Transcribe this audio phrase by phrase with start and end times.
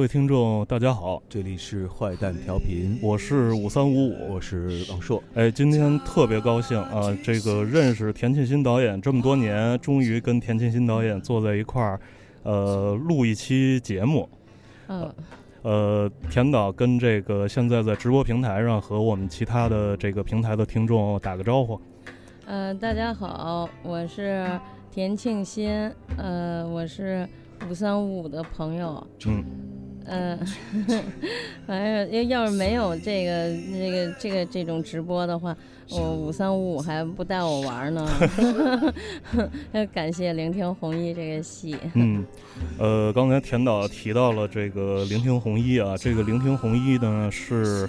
[0.00, 5.22] 呃，各位听众，大家好，这里是坏蛋调频，我是五三五五，我是王硕。
[5.34, 12.00] 哎，今天特别高兴啊，这个认识田沁鑫导演这么多年，终于跟田沁鑫导演坐在一块儿，
[12.44, 14.26] 呃，录一期节目。
[14.88, 15.14] 嗯，
[15.60, 21.78] 呃，田导跟这个现在在直播平台上和我们其他的这个平台的听众打个招呼。
[22.46, 24.48] 呃，大家好，我是
[24.90, 27.28] 田沁鑫，呃，我是。
[27.68, 29.44] 五三五五的朋友，嗯，
[30.10, 30.36] 嗯，
[31.66, 35.56] 反正要要是没有这个这个这个这种直播的话，
[35.90, 38.04] 我五三五五还不带我玩呢。
[39.70, 41.76] 要感谢聆听红衣这个戏。
[41.94, 42.26] 嗯，
[42.76, 47.88] 呃，刚才田导提到了这个聆听红衣啊，这个聆听红衣呢是，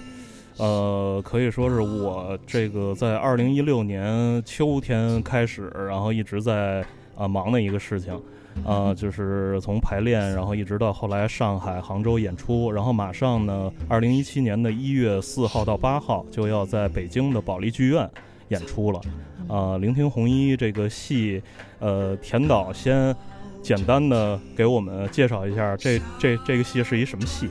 [0.58, 6.84] 呃，可以说是我这个在二零一六年秋天开始，然后一直在
[7.16, 8.16] 啊忙的一个事情。
[8.64, 18.08] 呃，就是从排练，然后一直到后来上海、杭州演出，然后马上呢，二零一七年的一月四号到八号就要在北京的保利剧院
[18.48, 19.00] 演出了。
[19.48, 21.42] 啊，聆听红衣这个戏，
[21.80, 23.14] 呃，田导先
[23.60, 27.50] 简单的给我们介绍一下，这这这个戏是一什么戏？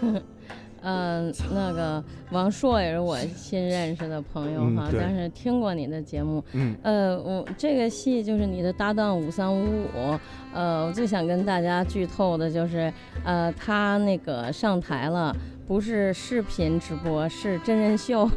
[0.82, 6.42] 嗯，那个王硕也是我新认识的朋友哈，但是听过你的节目。
[6.52, 10.18] 嗯，呃，我这个戏就是你的搭档五三五五。
[10.52, 12.92] 呃，我最想跟大家剧透的就是，
[13.24, 15.36] 呃，他那个上台了，
[15.68, 18.28] 不是视频直播，是真人秀。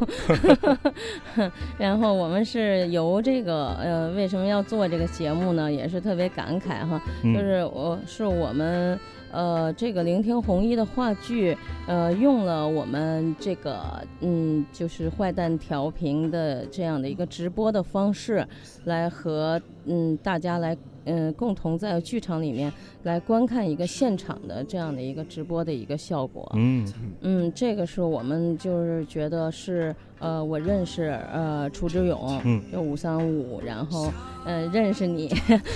[1.80, 5.72] 然后我们是由这个，呃，为什么要做这个节目呢？
[5.72, 9.00] 也是特别感慨哈，就是我是我们。
[9.34, 11.58] 呃，这个聆听红衣的话剧，
[11.88, 13.82] 呃，用了我们这个，
[14.22, 18.48] 嗯，就是坏蛋调频的这样的一个直播的方式，
[18.86, 20.78] 来和嗯大家来。
[21.06, 22.72] 嗯，共同在剧场里面
[23.04, 26.52] 来观看一个现场的这样的一个直播的一个效果。
[26.56, 26.86] 嗯
[27.22, 34.12] 嗯，这个是我们就是觉得是呃，我认识呃楚志勇，嗯，就五三五，然后
[34.46, 35.30] 嗯认识你，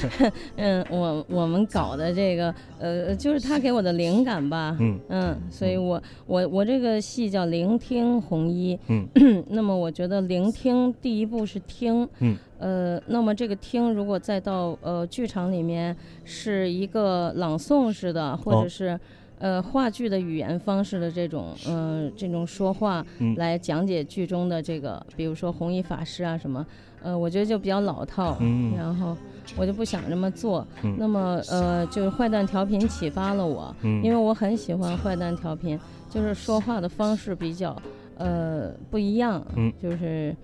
[0.56, 4.78] 嗯，我我们搞的这个呃，就是他给我的灵感吧。
[4.80, 8.78] 嗯嗯，所以我我我这个戏叫聆听红衣。
[8.88, 9.06] 嗯，
[9.50, 12.08] 那么我觉得聆听第一步是听。
[12.20, 12.38] 嗯。
[12.60, 19.00] 呃，那么这个听，如果再到呃剧场里面是一个朗诵式的，或者是
[19.38, 26.66] 呃话剧的语言方式的这种呃这种说话来讲解剧中的这个，比如说弘一法师啊什么，
[27.04, 28.36] 呃，我觉得就比较老套，
[28.76, 29.16] 然后
[29.56, 30.66] 我就不想这么做。
[30.98, 35.80] 那么呃，就是坏蛋调频启发了我，因为我很喜欢坏蛋调频，
[36.10, 37.76] 就是说话的方式比较
[38.18, 39.46] 呃不一样，
[39.80, 40.36] 就是。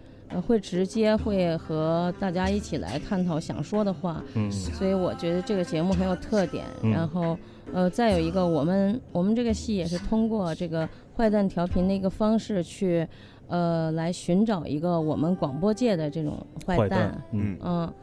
[0.42, 6.66] 会直接会和大家一起来探讨想说的话，嗯，所以我觉得这个节目很有特点。
[6.82, 7.38] 然后，
[7.74, 13.08] 呃，再有一个，我们我们这个戏也是通过这个坏蛋调频的一个方式去，
[13.48, 17.94] 呃，来寻找一个我们广播界的这种坏蛋，嗯嗯，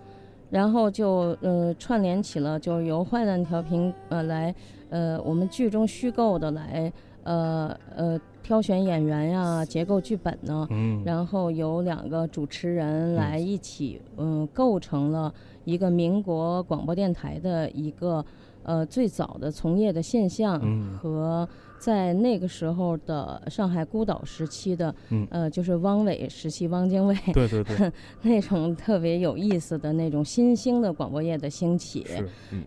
[0.51, 4.55] 然后就呃串联起了，就是由坏蛋调频呃来
[4.89, 6.93] 呃我们剧中虚构的来
[7.25, 8.21] 呃呃。
[8.43, 15.33] 挑选演员呀，结构剧本呢，嗯，然后由两个主持人来一起，嗯，构成了
[15.65, 18.25] 一个民国广播电台的一个，
[18.62, 20.61] 呃，最早的从业的现象
[20.97, 21.49] 和。
[21.81, 24.95] 在那个时候的上海孤岛时期的，
[25.31, 32.04] 呃，就是汪伪时期，汪精卫，对对对， 那种特别有意思的那种新兴的广播业的兴起，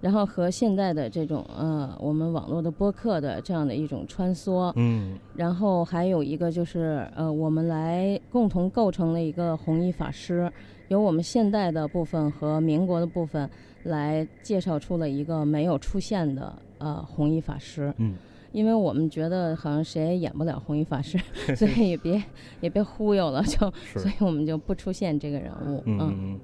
[0.01, 10.51] 然后和现在的这种呃，我们网络的播客的这样的一种穿梭，嗯，然后还有一个就是呃，我们来共同构成了一个弘一法师，
[10.87, 13.47] 由我们现代的部分和民国的部分
[13.83, 18.15] 来介绍出了一个没有出现的呃弘一法师，嗯。
[18.53, 21.19] 因为我们觉得好像谁也演不了红衣法师，
[21.57, 22.23] 所以也别
[22.61, 23.57] 也别忽悠了，就
[23.99, 25.83] 所以我们就不出现这个人物。
[25.85, 26.39] 嗯，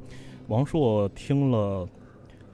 [0.48, 1.88] 王硕听了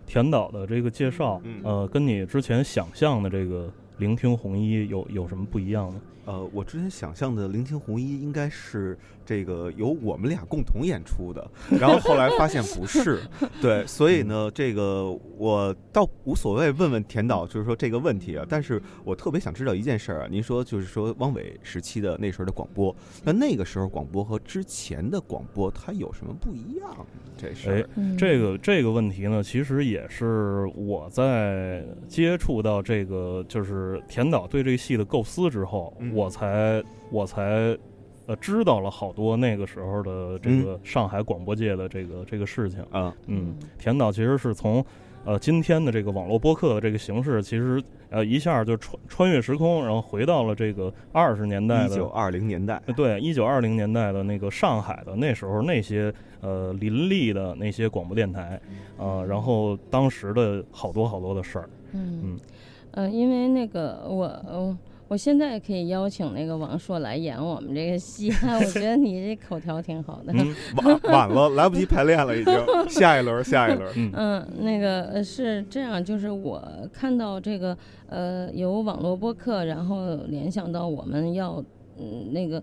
[0.05, 6.01] 田导的这个介绍，呃，跟你之前想象的这个聆听红衣有有什么不一样呢？
[6.25, 11.49] 呃，我之前想象的聆听红衣应该是这个由我们俩共同演出的，
[11.79, 13.21] 然后后来发现不是，
[13.61, 27.05] 对，所以呢，这个我倒无所谓问问田导，就是说这个问题啊，但是我特别想知道一件事儿啊，您说就是说汪伟时期的那时候的广播，那那个时候广播和之前的广播它有什么不一样？
[27.37, 35.95] 这是哎，这个这个问题呢，其实也是我在接触到这个就是田导对这个戏的构思之后。
[36.15, 36.81] 我才
[37.11, 37.77] 我才
[38.25, 44.83] 呃知道了好多那个时候的这个上海广播界的这个这个事情啊，嗯，田导其实是从
[45.25, 58.59] 呃今天的这个网络播客的这个形式，其实呃一下就穿穿越时空，然后回到了这个二十年代的一九二零年代，对一九二零年代的那个上海的那时候那些呃林立的那些广播电台，
[58.97, 62.39] 呃，然后当时的好多好多的事儿，嗯嗯，
[62.91, 64.77] 呃，因为那个我嗯。
[65.07, 70.33] 我现在可以邀请那个王朔来演我们这个戏， 我觉得你这口条挺好的。
[70.83, 72.53] 晚晚了，来不及排练了，已经。
[72.89, 74.11] 下一轮，下一轮。
[74.13, 76.61] 嗯，那个是这样，就是我
[76.91, 81.63] 看到这个呃有网络播客，然后联想到我们要。
[81.97, 82.61] 嗯，那个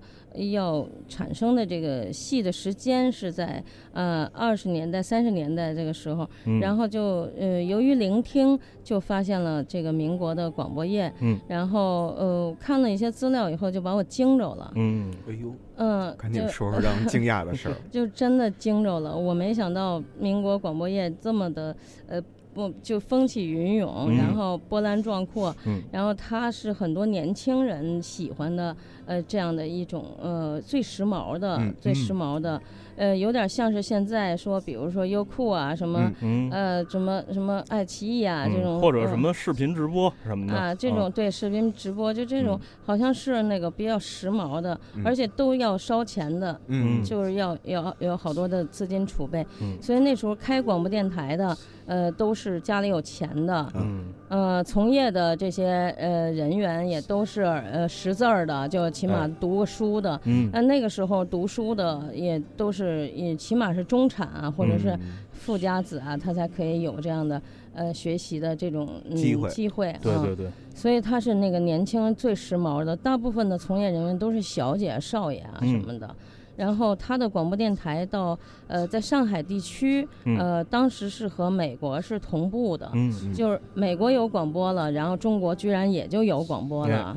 [0.50, 3.62] 要产生的这个戏的时间是在
[3.92, 6.28] 呃二十年代、三十年代这个时候，
[6.60, 21.74] 然后就呃由于聆听就发现了这个民国的广播业，嗯，然后呃看了一些资料以后就把我惊着了，嗯，哎呦，嗯，赶紧说说让人惊讶的事儿， 就真的惊着了，我没想到民国广播业这么的
[22.06, 22.22] 呃。
[22.54, 25.54] 不就风起云涌，然后波澜壮阔，
[25.90, 28.76] 然后它是很多年轻人喜欢的，
[29.06, 32.60] 呃，这样的一种呃最时髦的、最时髦的，
[32.96, 36.12] 呃，有点像是现在说，比如说优酷啊，什么
[36.50, 49.46] 呃什么什么爱奇艺啊这种，或者什么视频直播什么的啊，这种对视频直播就这种好像是那个比较时髦的，而且都要烧钱的，嗯，就是要要有好多的资金储备，
[49.80, 51.56] 所以那时候开广播电台的。
[51.86, 64.96] 呃，都是家里有钱的，嗯，呃，从业的这些呃人员也都是呃识字儿的，就起码读过书的，嗯，那那个时候读书的也都是也起码是中产啊，或者是
[65.32, 67.42] 富家子啊，他才可以有这样的
[67.74, 76.14] 呃学习的这种机会机会，对对对，所以他是那个年轻最时髦的，大部分的从业人员都是小姐少爷啊什么的。
[76.56, 80.06] 然后他的广播电台到呃，在上海地区，
[80.38, 82.90] 呃，当时是和美国是同步的，
[83.34, 87.16] 就是美国有广播了，然后中国居然也就有广播了。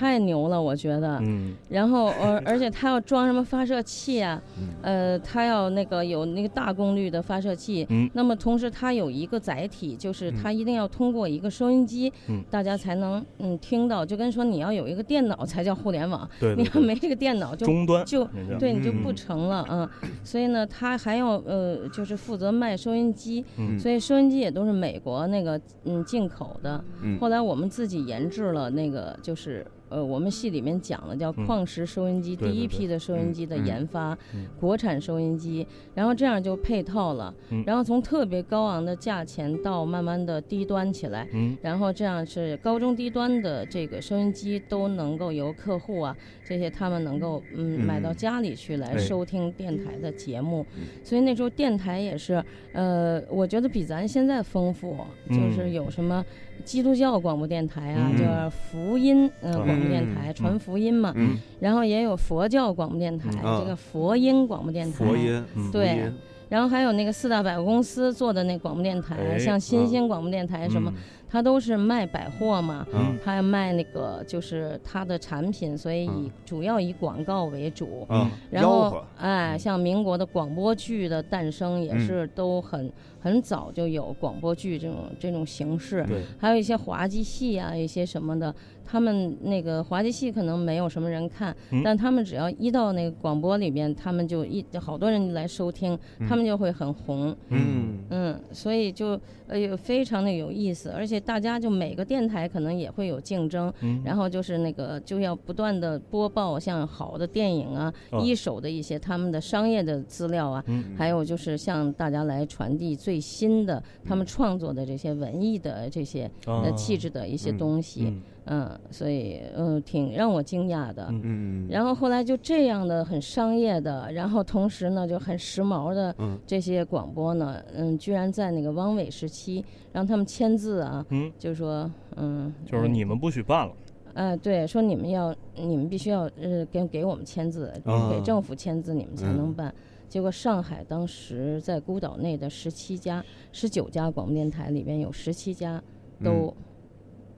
[0.00, 1.18] 太牛了，我觉得。
[1.20, 1.54] 嗯。
[1.68, 4.40] 然后，而而且它要装什么发射器啊？
[4.80, 7.86] 呃，它要那个有那个大功率的发射器。
[7.90, 8.08] 嗯。
[8.14, 12.10] 那么同时，它有一个载体，就是它一定要通过一个收音机，
[12.48, 14.06] 大家才能嗯听到。
[14.06, 16.26] 就跟说你要有一个电脑才叫互联网。
[16.40, 16.56] 对。
[16.56, 18.26] 你要没这个电脑就终端就
[18.58, 19.86] 对你就不成了嗯。
[20.24, 23.44] 所以呢，它还要呃，就是负责卖收音机。
[23.58, 23.78] 嗯。
[23.78, 26.82] 所以收音机也都是美国那个嗯进口的。
[27.02, 27.18] 嗯。
[27.18, 29.66] 后来我们自己研制了那个就是。
[29.90, 34.16] 呃，我们戏里面讲了叫矿石收音机，第一批的收音机的研发，
[34.58, 37.34] 国产收音机，然后这样就配套了，
[37.66, 41.26] 然后从特别高昂的价钱到慢慢的低端起来，
[41.60, 46.16] 然后这样是高中低端的这个收音机都能够由客户啊
[46.50, 50.66] 这些他们能够嗯买到家里去来收听电台的节目，
[51.04, 54.96] 所以那时候电台也是呃，我觉得比咱现在丰富，
[55.28, 56.24] 就是有什么。
[56.62, 61.14] 基督教广播电台啊，叫福音嗯广播电台，传福音嘛。
[61.58, 65.04] 然后也有佛教广播电台，这个佛音广播电台。
[65.04, 66.12] 佛音对。
[66.50, 70.92] 然后还有那个四大百货公司做的那广播电台，像新兴广播电台什么。
[71.30, 72.84] 他都是卖百货嘛，
[73.24, 78.04] 他要卖那个就是他的产品，所以以主要以广告为主。
[78.08, 78.28] 嗯。
[78.50, 86.04] 然后哎，像民国的广播剧的诞生也是都很很早就有广播剧这种这种形式，
[86.36, 88.52] 还有一些滑稽戏啊，一些什么的。
[88.92, 95.96] 他们那个滑稽戏可能没有什么人看，但他们只要一到那个广播里边，他们就一好多人来收听，
[96.28, 97.32] 他们就会很红。
[97.50, 97.98] 嗯。
[98.10, 99.10] 嗯，所以就
[99.46, 103.72] 呃非常的有意思，而且大家就每个电台可能也会有竞争，
[104.04, 110.64] 然后就是那个就要不断的播报像好的电影啊，一手的一些他们的商业的资料啊，
[110.96, 118.12] 还有就是向大家来传递最新的他们创作的这些文艺的这些呃气质的一些东西。
[118.46, 121.06] 嗯，所以嗯，挺让我惊讶的。
[121.10, 126.14] 嗯然后后来就这样的很商业的，然后同时呢就很时髦的
[126.46, 133.72] 这些广播呢，嗯，居然在那个汪伪时期让他们签字啊，嗯，就说嗯，就是你们不许办了。
[134.14, 137.72] 哎，对，说你们要你们必须要呃给给我们签字，
[138.10, 139.72] 给政府签字，你们才能办。
[140.08, 145.80] 结果上海当时在孤岛内的十七家、十九家广播电台里边有十七家
[146.24, 146.52] 都。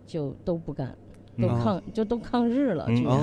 [0.07, 0.97] 就都不干，
[1.41, 3.19] 都抗就都抗日了，居然，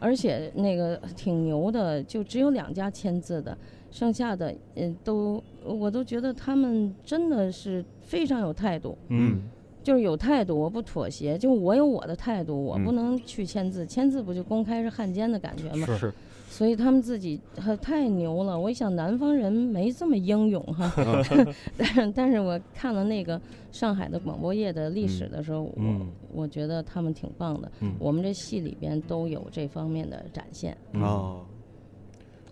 [0.00, 3.56] 而且那个挺牛的，就只有两家签字的，
[3.90, 9.42] 剩下的嗯都我都觉得他们真的是非常有态度，嗯，
[9.82, 15.86] 就是有态度，我不妥协，就我有我的态度，我不能去签字，签字不就公开是汉奸的感觉吗？
[15.98, 16.12] 是。
[16.56, 17.40] 所以他们自己
[17.82, 18.56] 太牛了。
[18.56, 20.92] 我一想，南方人没这么英勇哈。
[21.76, 23.40] 但是但是我看了那个
[23.72, 27.68] 上海的广播业的历史的时候，我我觉得他们挺棒的。
[27.98, 30.76] 我们这戏里边都有这方面的展现。
[30.92, 31.44] 哦。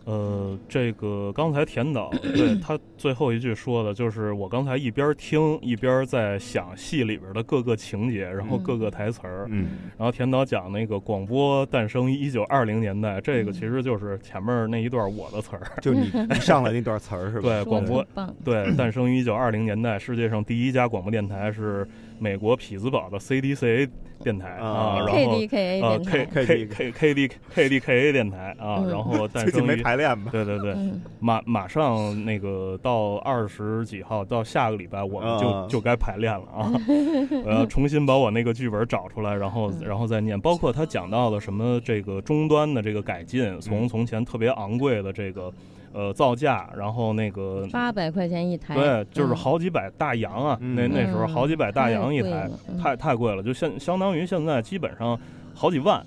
[0.04, 9.46] 呃，这个刚才田导 对他最后一句说的，就是我刚才一边听一边在想戏里边的各个情节，然后各个台词儿。
[9.50, 17.48] 嗯，然后田导讲那个广播诞生于一九二零年代，这个其实就是前面那一段我的词儿， 就你上来那段词儿是吧？
[17.48, 18.04] 对，广播
[18.44, 21.86] 对诞生于一九二零年代，世界上第一家广播电台是
[22.22, 23.90] 美国匹兹堡的 CDCA。
[24.22, 30.76] 电台啊，然后 K D K A 电台，K K K K D K D K A 电台啊，然后诞生于排练吧，对对对，
[31.18, 36.70] 马马上那个到二十几号，到下个礼拜我们就就该排练了啊，
[37.44, 45.52] 我要重新把我那个剧本找出来，然后然后再念，包括他讲到了什么这个终端的这个改进，从从前特别昂贵的这个。
[45.92, 52.48] 呃，造价，然后那个八百块钱一台，对，就是好几百大洋啊，那那时候好几百大洋一台，
[52.82, 55.18] 太太贵了，就相相当于现在基本上
[55.54, 56.04] 好几万，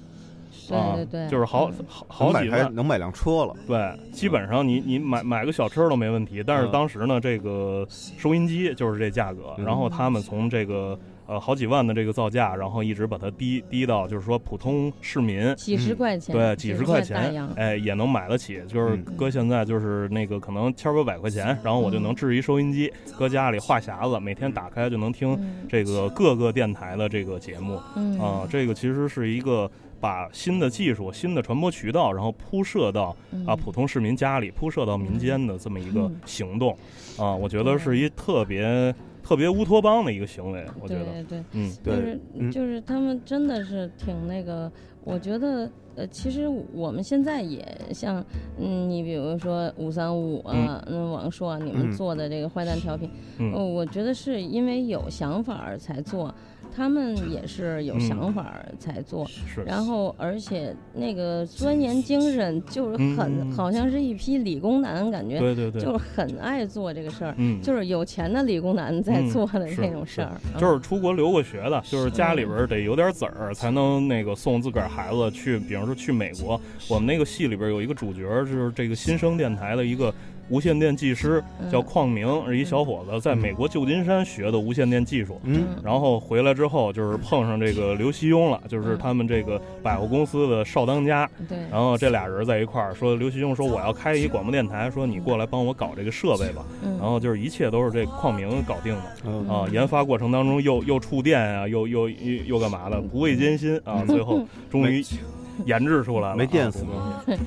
[0.67, 10.97] 对对对，就是好好好几万能买辆车了，对，基本上你你买买个小车都没问题，但是当时呢，这个收音机就是这价格，然后他们从这个。
[11.27, 18.61] 呃，好几万的这个造价，然后一直把它低低到，就是说普通市民几十块钱，对，几十块钱，哎，也能买得起。
[18.67, 25.35] 就是搁现在，就是那个可能千八百块钱，然后我就能置一收音机，搁家里话匣子，每天打开就能听
[25.67, 27.75] 这个各个电台的这个节目。
[28.21, 33.15] 啊，这个其实是一个把新的技术、新的传播渠道，然后铺设到
[33.47, 36.77] 啊普通市民家里，铺设到民间的这么一个行动。
[37.17, 38.93] 啊，我觉得是一特别。
[39.25, 41.43] 特别乌托邦的一个行为，我觉得，对。
[41.83, 44.71] 对，嗯，就是就是他们真的是挺那个，
[45.03, 48.23] 我觉得，呃，其实我们现在也像，
[48.59, 56.31] 嗯，你比如说五三五啊，嗯，王朔你们做的这个坏蛋调频，嗯，我觉得是因为有想法才做。
[56.75, 59.25] 他们也是有想法才做，
[59.65, 76.59] 然后而且那个钻研精神就是很，好像是一批理工男，感觉对对对，就是很爱做这个事儿，就是有钱的理工男在做的那种事儿，就是出国留过学的，就是家里边得有点子儿才能那个送自个儿孩子去，比方说去美国。
[76.89, 80.13] 我们那个戏里边有一个主角，就是这个新生电台的一个。
[80.49, 85.39] 无线电技师叫邝明，是一小伙子，在美国旧金山学的无线电技术。
[85.43, 91.29] 嗯，然后回来之后，就是碰上这个刘希庸了，就是他们这个百货公司的少当家。
[91.49, 91.57] 对。
[91.71, 96.63] 然后这俩人在一块儿说，刘希庸说我要开一广播电台，说你过来帮我搞这个设备吧。
[96.83, 96.97] 嗯。
[96.97, 99.53] 然后就是一切都是这邝明搞定的。
[99.53, 105.03] 啊，研发过程当中又又触电啊，又又又又干嘛的，不畏艰辛啊，最后终于。
[105.65, 106.85] 研制出来了，没电死，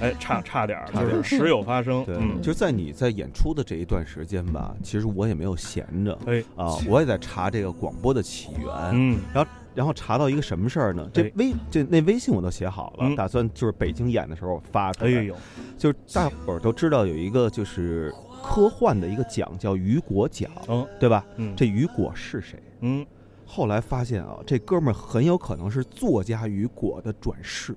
[0.01, 2.05] 哎，差差点儿， 就是时有发生。
[2.05, 11.09] 对，就在你在演出的这一段时间吧，其实我也没有闲着，哎啊，我也在查这个广播的起源，嗯，然后然后查到一个什么事儿呢？
[11.13, 15.11] 这微这那微信我都写好了，打算就是北京演的时候发出来。
[15.11, 15.35] 哎呦，
[15.77, 18.13] 就是大伙儿都知道有一个就是
[18.43, 21.25] 科幻的一个奖叫雨果奖，嗯，对吧？
[21.37, 22.61] 嗯，这雨果是谁？
[22.81, 23.07] 嗯，
[23.45, 27.77] 后来发现啊，这哥们儿很有可能是作家雨果的转世。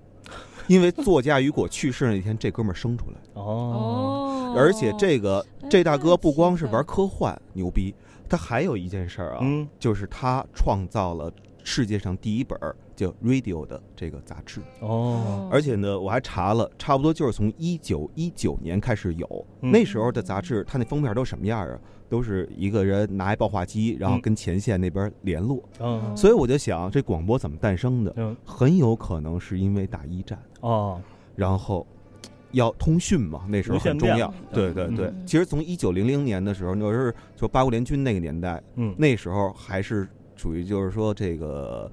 [0.71, 7.93] 因为作家雨果去世那天，这哥们儿生出来哦，而且这个这大哥不光是玩科幻牛逼，
[8.29, 11.29] 他还有一件事儿啊，就是他创造了
[11.61, 12.57] 世界上第一本
[12.95, 21.77] 叫《Radio》的这个杂志哦，而且呢，我还查了，差不多就是从一九一九年开始有，那时候的杂志，它那封面都什么样啊？
[22.07, 25.63] 都是一个人拿一报话机，然后跟前线那边联络。
[25.79, 28.13] 嗯，所以我就想，这广播怎么诞生的？
[28.17, 31.01] 嗯，很有可能是因为打一战哦，
[31.35, 31.85] 然后
[32.51, 34.33] 要通讯嘛，那时候很重要。
[34.51, 41.91] 对对对，其实从一九零零年的时候，就是就八国联军那个年代，嗯，那时候还是属于就是说这个。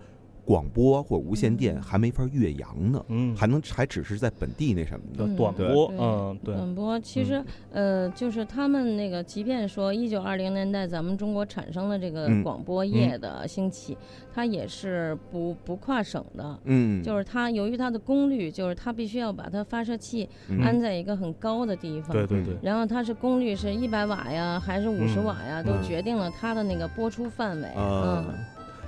[0.49, 13.95] 广播或无线电还没法越洋呢，嗯，还能还只是在本地那什么的短波，嗯，对，短波其实呃，就是他们那个，即便说一九二零年代咱们中国产生了这个广播业的兴起，
[14.33, 20.27] 它也是不不跨省的，嗯，就是它由于它的功率，就是它必须要把它发射器
[20.63, 28.25] 安在一个很高的地方，对对对，然后它是功率是一百瓦呀，还是五十瓦呀，都决定了它的那个播出范围，嗯。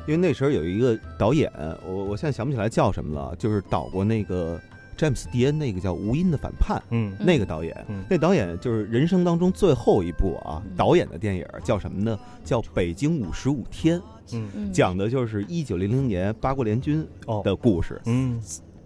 [0.06, 1.50] 因为那时候有一个导演，
[1.86, 4.60] 我我现在想不起来叫什么了，就是导过那个
[4.96, 12.18] 詹姆斯迪恩那个叫《无音的反叛》，嗯，那个导演，那导演就是人生当中最后一部啊导演的电影叫什么呢？
[12.44, 13.98] 叫《北京五十五天》，
[14.32, 17.06] 嗯，讲的就是一九零零年八国联军
[17.44, 18.40] 的故事，嗯，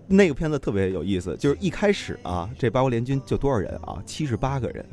[0.07, 4.03] 那个片子特别有意思，就是一开始啊，这八国联军就多少人啊？
[4.05, 4.85] 七十八个人。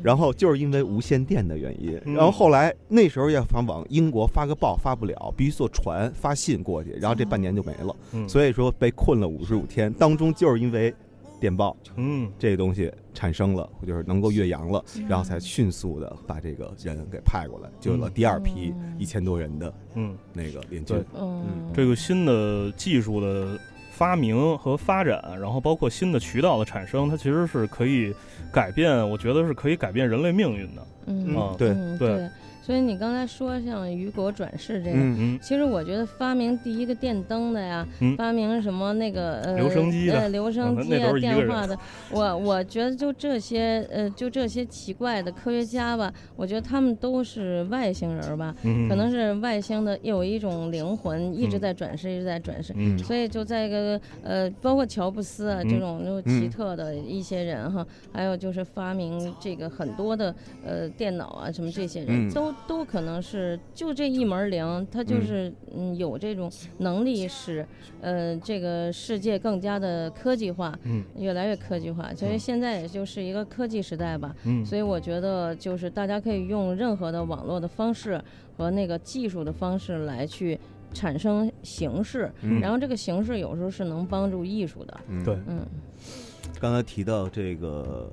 [0.00, 0.02] 嗯。
[0.02, 7.94] 然后就是因为无线电的原因，然后后来那时候要想往英国发个报发不了，必须坐船发信过去，然后这半年就没了。
[8.26, 10.94] 所以说被困了五十五天，当中就是因为
[11.38, 20.96] 电报，嗯，这个东西产生了，就是能够越洋了，然后才迅速的把这个人给派过来，就有了第二批一千多人的，嗯，那个联军。
[21.14, 23.58] 嗯，这个新的技术的。
[23.92, 28.14] 发明和发展，然后包括新的渠道的产生，它其实是可以
[28.52, 30.82] 改变，我觉得是可以改变人类命运的。
[31.06, 32.28] 嗯，对对。
[32.70, 37.84] 所以你刚才说像雨果转世这个，其实我觉得发明第一个电灯的呀，
[38.16, 41.76] 发明什么那个呃留声机的，留声机啊，电话的，
[42.14, 48.54] 我我觉得就这些呃就这些奇怪的科学家吧，我觉得他们都是外星人吧，
[48.88, 52.72] 可能是外星的有一种灵魂一直在转世，一直在转世，
[53.02, 60.32] 所以就在一个呃包括乔布斯啊这种就奇特的一些人哈，还有就是发明这个很多的
[60.64, 62.54] 呃电脑啊什么这些人都。
[62.66, 67.66] 都可能是就这一门灵，他就是嗯有这种能力使
[68.00, 72.14] 呃这个世界更加的科技化，嗯，越来越科技化。
[72.14, 78.22] 所以现在也就是一个科技时代吧，嗯，所以我觉得就是大家可以用任何的网络的方式
[78.56, 80.58] 和那个技术的方式来去
[80.92, 85.66] 产生形式，然后这个形式有时候是能帮助艺术的，对，嗯。
[86.60, 88.10] 刚才提到这个。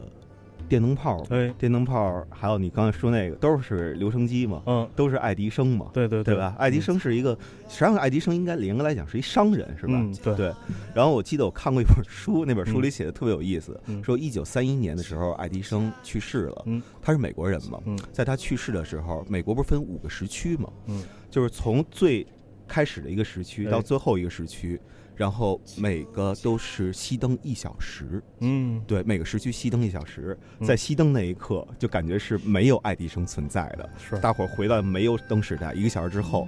[0.68, 6.56] 电灯泡，对，电灯泡，还有你刚才说那个，都是留声机嘛，嗯，都是爱迪生嘛，对对对吧？
[6.60, 7.32] 爱迪生是一个，
[7.68, 9.94] 实际上爱迪生应该严格来讲是一商人，是吧？
[10.24, 10.54] 对对。
[10.94, 22.26] 然后我记得我看过一本书，那本书里写的特别有意思，说一九三一年的时候，爱迪生去世了，嗯，他是美国人嘛，嗯，在他去世的时候，美国不是分五个时区嘛，嗯，就是从最
[22.68, 24.80] 开始的一个时区到最后一个时区。
[25.18, 34.16] 然后每个都是熄灯一小时，嗯，对，每个时区熄灯一小时，在熄灯那一刻就感觉是没有爱迪生存在的，是。
[34.20, 35.74] 大伙儿回到没有灯时代。
[35.74, 36.48] 一个小时之后，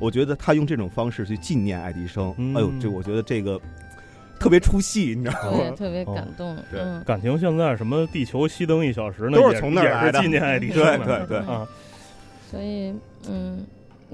[0.00, 3.60] 我觉得他用这种方式去纪念爱迪生，哎呦，这我觉得这个
[4.40, 5.58] 特别出戏，你知道吗？
[5.58, 6.56] 对特别感动。
[6.68, 10.82] 对，感情现在什么地球熄灯一小时，都是从那儿来的，纪念爱迪生。
[10.82, 11.38] 对对对。
[11.46, 11.64] 啊，
[12.50, 12.92] 所以
[13.28, 13.64] 嗯，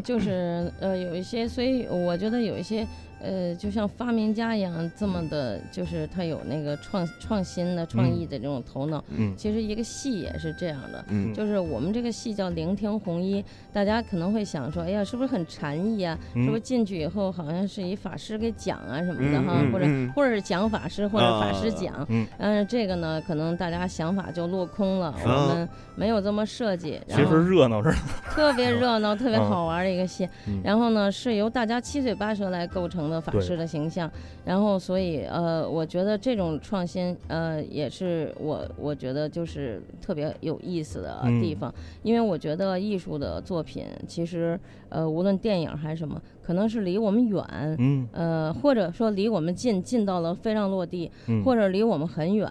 [0.04, 2.86] 就是呃，有一些，所以我觉得有一些。
[3.20, 9.02] 呃，就像发明家一样，这么的，就是他有那个创创新的创意的这种头脑。
[9.16, 11.04] 嗯，其实一个戏也是这样的。
[11.08, 16.18] 嗯，就是我们这个戏叫《聆听红衣》，大家可能会想说，哎呀，是不是很禅意啊？
[16.34, 19.62] 是不是进去以后好像是以法师给讲啊什么的哈？
[19.72, 22.06] 或者或者是讲法师或者法师讲。
[22.08, 25.14] 嗯，但是这个呢，可能大家想法就落空了。
[25.24, 27.00] 我们没有这么设计。
[27.08, 27.90] 其实热闹是
[28.30, 30.28] 特别热闹、特别好玩的一个戏。
[30.62, 33.16] 然后呢，是由大家七嘴八舌来构成的。
[33.26, 34.08] 法师的形象，
[34.44, 44.56] 然后所以呃，我觉得这种创新呃，也是我我觉得就是特别有意思的地方，因为我觉得艺术的作品其实
[44.90, 47.42] 呃，无论电影还是什么，可能是离我们远，
[47.78, 51.10] 嗯，呃，或者说离我们近，近到了非常落地，
[51.44, 52.48] 或者离我们很远。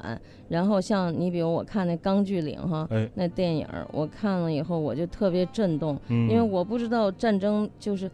[0.49, 8.11] 然后像你比如我看那《钢锯岭》哈，那电影我看了以后我就特别震动，因为我不知道战争就是。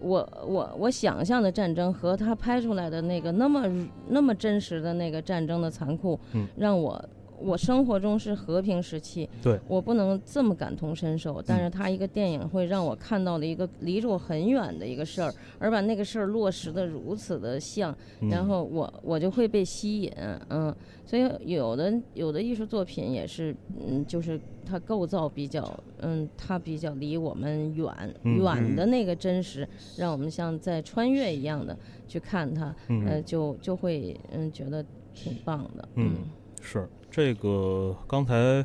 [0.00, 6.18] 我我我想象的战争和他拍出来的那个那么那么真实的那个战争的残酷，
[6.56, 7.02] 让我
[7.40, 11.42] 我生活中是和平时期，对我不能这么感同身受。
[11.46, 17.96] 但是他一个电影会让我看到了一个离着我很远的一个事儿，而把那个事儿落实的如此的像，
[18.30, 20.12] 然后我我就会被吸引，
[20.48, 20.74] 嗯，
[21.04, 23.54] 所以有的有的艺术作品也是，
[23.86, 24.40] 嗯，就是。
[24.70, 25.64] 它构造比较，
[26.00, 31.74] 嗯，它比较离我们远远的那个真实，让我们像在穿越一样的
[32.06, 35.88] 去看它，呃，就就会嗯觉得挺棒的。
[35.94, 36.16] 嗯，
[36.60, 38.64] 是这个刚才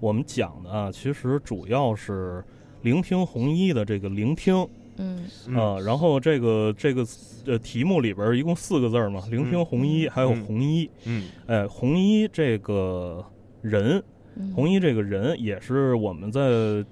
[0.00, 2.44] 我们讲的啊，其实主要是
[2.82, 4.66] 聆听红衣的这个聆听，
[4.96, 5.24] 嗯。
[5.56, 7.06] 啊，然后这个这个
[7.46, 13.24] 呃题目里边一共四个字嘛，聆听红衣还有红衣，嗯，哎，红衣这个
[13.62, 14.02] 人。
[14.52, 16.40] 红衣这个人也是我们在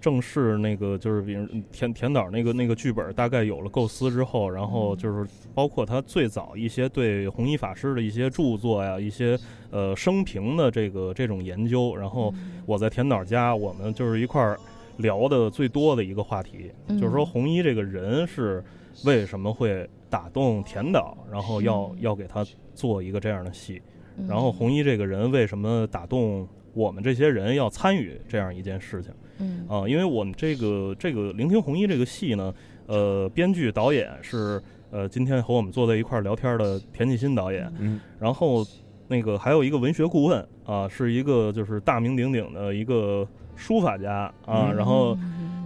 [0.00, 9.36] 正式那个就是比如田田导那个那个剧本大概有了构思之后，然后就是包括他最早一些对红衣法师的一些著作呀，一些
[9.70, 12.32] 呃生平的这个这种研究，然后
[12.64, 14.56] 我在田导家，我们就是一块儿
[14.98, 18.62] 聊的最多的一个话题，就是说红衣这个人是
[19.04, 23.82] 为什么会打动田导，然后要要给他做一个这样的戏，
[24.28, 26.46] 然后红衣这个人为什么打动。
[26.74, 29.66] 我们这些人要参与这样一件事情，嗯。
[29.68, 32.52] 啊，因为我们这个这个《聆听红衣》这个戏呢，
[32.86, 37.72] 呃，编剧导演是呃，今天和我们坐在一块儿聊天的田继新导演。
[37.78, 38.64] 嗯，然后
[39.08, 45.16] 那个还有一个文学顾问啊，是一个就是大名鼎鼎的一个书法家啊，然后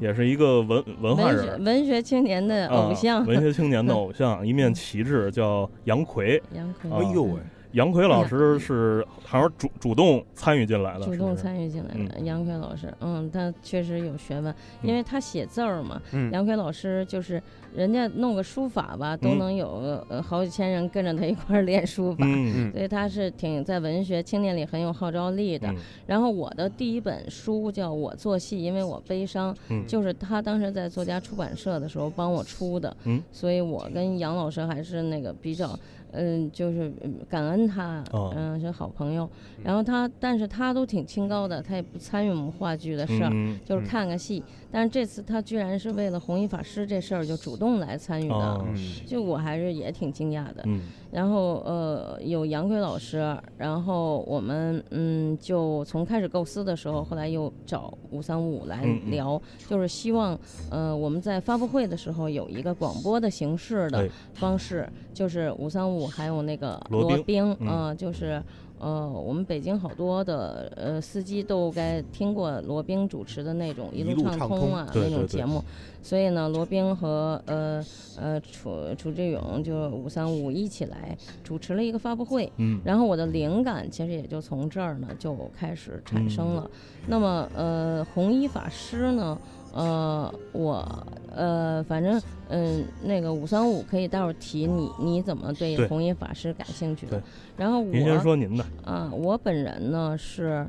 [0.01, 6.43] 也是一个文文化人，文学青年的偶像， 文学青年的偶像，一面旗帜叫杨奎。
[6.53, 7.41] 杨奎，哎呦喂。
[7.77, 12.21] 杨奎老师是好像主主动参与进来的，主动参与进来的。
[12.21, 16.01] 杨奎老师，嗯，他确实有学问，因为他写字儿嘛。
[16.33, 17.41] 杨奎老师就是
[17.75, 22.25] 人家弄个书法吧，都能有好几千人跟着他一块儿练书法，
[22.73, 25.71] 所以他是挺在文学青年里很有号召力的。
[26.07, 29.55] 然后我的第一本书叫我做戏，因为我悲伤，
[29.87, 32.97] 就是他当时在作家出版社的时候帮我出的，
[33.31, 35.79] 所以我跟杨老师还是那个比较。
[36.13, 36.93] 嗯，就是
[37.29, 38.03] 感恩他，
[38.35, 39.29] 嗯，是好朋友。
[39.63, 43.31] 然后他，但是他都挺清高的，他也不参与我们话剧的事儿，
[43.65, 44.43] 就是看个戏。
[44.77, 48.63] 但是这次他居然是为了弘一法师这事儿就主动来参与的，
[49.07, 50.63] 就我还是也挺惊讶的。
[51.11, 60.39] 然后呃，有杨奎老师，然后我们嗯，就从开始构思的时候，后来又找五三五来聊，就是希望
[60.71, 66.07] 呃我们在发布会的时候有一个广播的形式的方式，就是五三五。
[66.07, 68.43] 还有那个罗宾，嗯，就是
[68.79, 75.63] 呃，我们北京好多的呃司机都该听过罗宾主持的那种一路畅通啊那种节目，
[76.03, 77.85] 所以呢，罗宾和呃
[78.21, 86.71] 呃楚楚志勇就五三五一起来主持了一个发布会，嗯，然后我的灵感其实也就从这儿呢就开始产生了。
[87.07, 89.39] 那么呃，红衣法师呢？
[89.77, 97.23] 呃，我呃，反正嗯，那个五三五可以待会儿提你，你怎么对弘一法师感兴趣的？
[97.59, 98.65] 然后我您先说您的。
[98.87, 100.67] 啊，我本人呢是，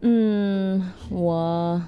[0.00, 1.80] 嗯，我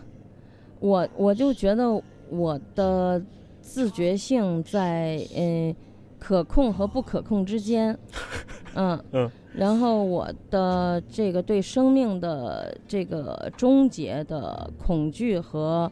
[0.79, 3.21] 我我就觉得我的
[3.61, 5.75] 自觉性在嗯
[6.21, 7.99] 可控和不可控之间，
[8.77, 9.05] 嗯。
[9.11, 15.91] 嗯，然后我的这个对生命的这个终结的恐惧和。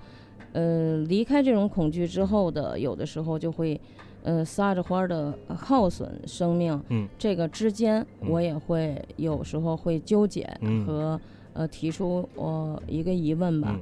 [0.53, 3.81] 呃，离开这种恐惧之后的，有的时候就会，
[4.23, 6.81] 呃，撒着欢儿的耗损生命。
[6.89, 10.49] 嗯，这个之间我也会有时候会纠结
[10.87, 11.21] 和
[11.53, 13.79] 呃提出我一个疑问吧。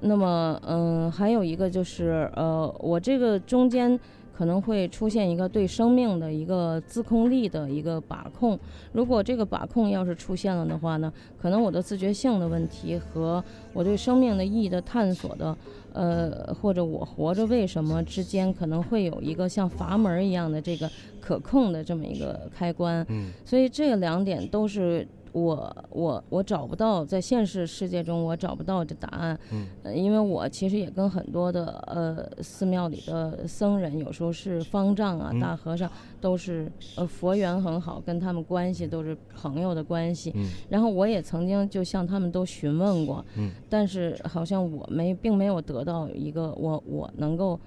[0.00, 3.98] 那么，嗯，还有一个就是呃，我这个中间。
[4.38, 8.56] 可能会出现一个对生命的一个自控力的一个把控。
[8.92, 15.56] 如果这个把控要是出现了的话呢，可能我的自觉性的问题和我对生命的意义的探索的，
[15.92, 20.88] 呃，或者我活着为什么之间可能会有一个像阀门一样的这个
[21.20, 23.04] 可控的这么一个开关。
[23.08, 25.04] 嗯，所以这两点都是。
[25.32, 47.58] 我我我找不到在现实世界中我找不到这答案，嗯，因为我其实也跟很多的呃寺庙里的僧人，有时候是方丈啊、大和尚，都是呃佛缘很好，跟他们关系都是朋友的关系，嗯，然后我也曾经就向他们都询问过，嗯，但是好像我没并没有得到一个我我能够。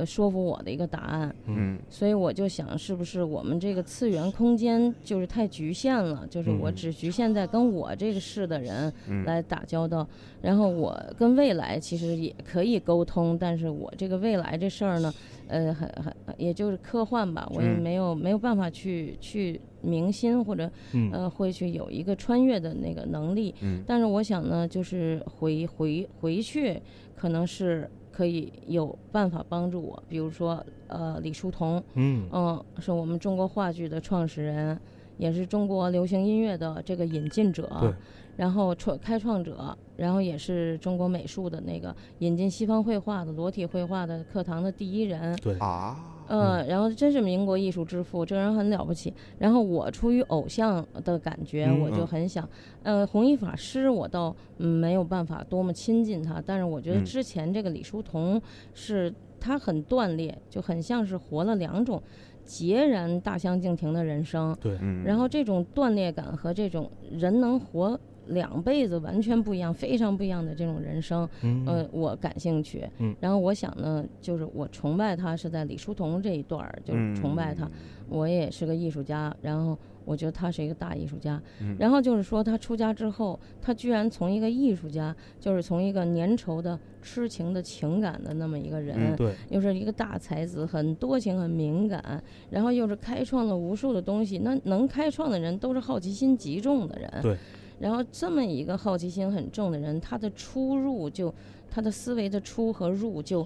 [0.00, 6.26] 呃，说服我的一个答案，嗯，所以我就想，是不是我们这个次元空间就是太局限了？
[6.30, 8.90] 就是我只局限在跟我这个世的人
[9.26, 10.08] 来打交道，
[10.40, 15.12] 然后我跟未来其实也可以沟通，但是我这个未来这事儿呢，
[15.48, 20.70] 呃，很很也就是科幻吧，我也没有没有办法去去明星或者
[21.12, 26.80] 呃会去有一个穿越的那个能力，嗯，但是我想呢，就是回回回去
[27.14, 27.90] 可能是。
[28.10, 32.28] 可以有办法帮助我，比如说，呃，李叔同，嗯。
[32.32, 34.78] 嗯，是我们中国话剧的创始人，
[35.16, 37.94] 也是中国流行音乐的这个引进者，
[38.36, 45.58] 然后创开创者，然后也是中国美术的那个引进西方绘画的裸体绘画的课堂的第一人，对。
[45.58, 45.96] 啊。
[46.30, 49.12] 嗯，然后真是民国艺术之父，这个人很了不起。
[49.38, 52.48] 然后我出于偶像的感觉，我就很想，
[52.84, 58.40] 呃，弘一法师我倒没有办法多么亲近他，但是我觉得之前这个李叔同
[58.72, 62.00] 是他很断裂，就很像是活了两种
[62.44, 64.56] 截然大相径庭的人生。
[64.60, 67.98] 对，然后这种断裂感和这种人能活。
[68.26, 71.28] 两辈子完全不一样，非常不一样的这种人生，
[71.66, 72.88] 呃，我感兴趣。
[73.20, 77.68] 然后我想呢，就是我崇拜他是在李叔同这一段儿，就是崇拜他。
[78.08, 81.40] 我也是个艺术家，然后我觉得他是一个大艺术家。
[81.78, 94.38] 然后就是说，他出家之后，他居然从一个艺术家，就是从一个粘稠的、痴情的情感的那么一个人，对，又是一个大才子，很多情、很敏感，然后又是开创了无数的东西。
[94.38, 97.08] 那能开创的人，都是好奇心极重的人。
[97.22, 97.36] 对。
[97.80, 101.34] 然后这么一个好奇心很重的人，他的出入就，
[101.68, 103.44] 他的思维的出和入就，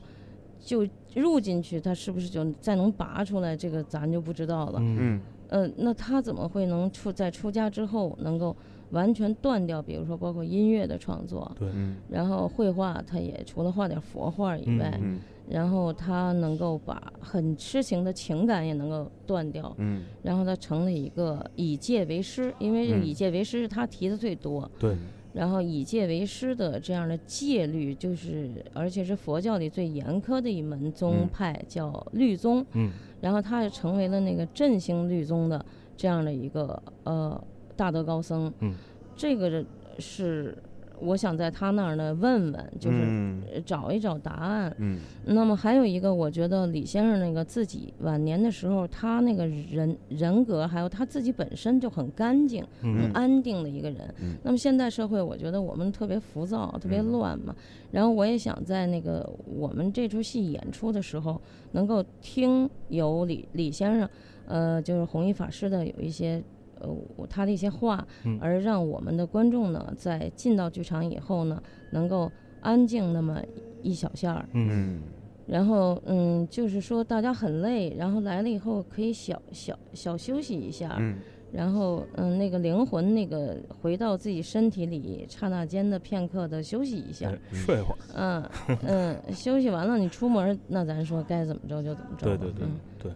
[0.60, 3.56] 就入进去，他是不是就再能拔出来？
[3.56, 4.80] 这个咱就不知道了。
[4.82, 8.56] 嗯呃，那他怎么会能出在出家之后能够
[8.90, 9.80] 完全断掉？
[9.80, 11.68] 比如说包括音乐的创作，对，
[12.10, 24.70] 然后绘画，他也除了画点佛画以外，嗯然后他能够把很痴情的情感也能够断掉，嗯然后他成了一个以戒为师，因为以戒为师是他提的最多。
[24.78, 24.96] 对，
[25.32, 32.64] 然后以戒为师的这样的戒律，就是而且是佛教里最严苛的一门宗嗯派，叫律宗。
[32.72, 35.64] 嗯然后他也成为了那个振兴律宗的
[35.96, 37.42] 这样的一个呃
[37.74, 38.52] 大德高僧。
[38.60, 38.74] 嗯，
[39.16, 39.64] 这个
[39.98, 40.56] 是
[41.00, 44.74] 我想在他那儿呢问问，就是找一找答案。
[44.78, 54.14] 嗯那么还有一个，我觉得李先生那个自己晚年的时候，他那个人人格，还有他自己本身就很干净、很嗯安定的一个人。
[54.22, 57.54] 嗯那么现代社会，我觉得我们特别浮躁、特别嗯乱嘛。
[57.90, 61.40] 然后我也想在那个我们这出戏演出的时候，
[61.72, 64.08] 能够听有李李先生，
[64.46, 66.42] 呃，就是弘一法师的有一些。
[66.84, 68.38] 呃，他的一些话，嗯。
[68.40, 73.40] 而让我们的观众呢，在进到剧场以后呢，能够安静那么
[73.82, 74.68] 一小下儿，嗯。
[74.70, 75.00] 嗯。
[75.46, 81.16] 然后嗯，就是说大家很累，然后来了以后可以小小小休息一下，嗯。
[81.52, 93.12] 然后嗯，那个灵魂那个回到自己身体里，刹那间的片刻的休息一下哎，睡会儿，嗯嗯，休息完了你出门，那咱说该怎么着就怎么着吧，对对对嗯，对。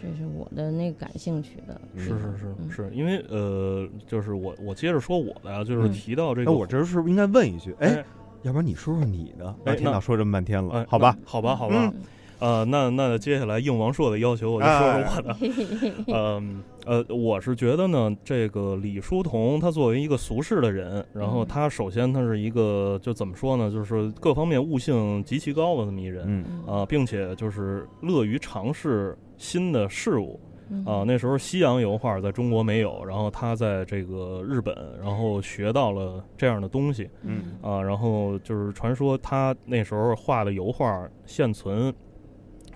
[0.00, 7.74] 这是我的那个感兴趣的，嗯是是是嗯是，因为呃，就是我我接着说我的啊，就是嗯提到这个，那我这是不是应该问一句？
[7.80, 8.04] 哎哎，
[8.42, 9.48] 要不然你说说你的？
[9.48, 11.16] 哎那听到说这么半天哎了，好吧？
[11.24, 11.92] 好吧，好吧，
[12.38, 15.36] 呃，那那接下来应王朔的要求，我就说说我的。
[16.06, 30.38] 嗯呃，我是觉得呢，这个李叔同他作为一个俗世的人，然后嗯他首先他是一个就怎么说呢，就是各方面悟性极其高的这么一人嗯啊、并且就是乐于尝试新的事物。
[30.70, 30.84] 嗯。
[30.84, 37.56] 啊、那时候西洋油画在中国没有，然后他在这个日本，然后学到了这样的东西嗯。
[37.62, 41.90] 啊、然后就是传说他那时候画的油画现存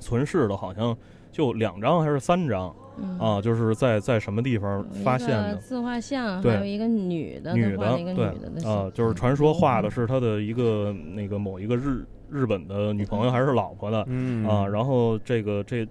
[0.01, 0.97] 存世的，好像
[1.31, 2.75] 就两张还是三张。
[2.99, 3.19] 嗯。
[3.19, 5.57] 啊，就是在在什么地方发现的？
[5.57, 8.27] 自画像，对还有一个女的，女的对
[8.65, 14.47] 啊，就是传说画的是他的一个那个某一个日日本的女朋友还是老婆的嗯。
[14.47, 15.87] 啊，然后这个这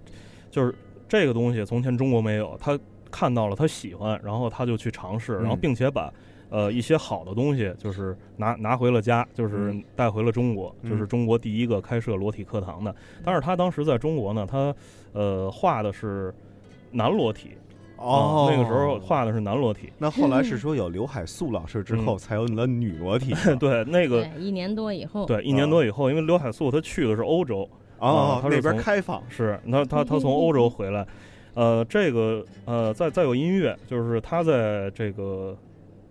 [0.52, 0.76] 就是
[1.10, 2.78] 这个东西从前中国没有，他
[3.10, 5.60] 看到了他喜欢，然后他就去尝试，然后嗯。
[5.60, 6.14] 并且把。
[6.54, 9.82] 呃，一些好的东西就是拿拿回了家，就是嗯。
[9.96, 12.94] 带回了中国，嗯就是中国第一个开设裸体课堂的。
[13.24, 14.76] 但是他当时在中国呢，他
[15.14, 16.36] 呃画的是
[16.92, 17.52] 男裸体，
[17.96, 18.50] 哦。
[18.50, 22.18] 啊，那个时候画的是男裸体，那后来是说有刘海粟老师之后，嗯。
[22.18, 27.66] 才有了女裸体 对，那个对，一年多以后，对一年多以后，因为刘海粟他去的是欧洲，
[28.02, 31.06] 哦啊，他是那边开放是他他他从欧洲回来，
[31.54, 35.56] 呃，这个呃，再再有音乐，就是他在这个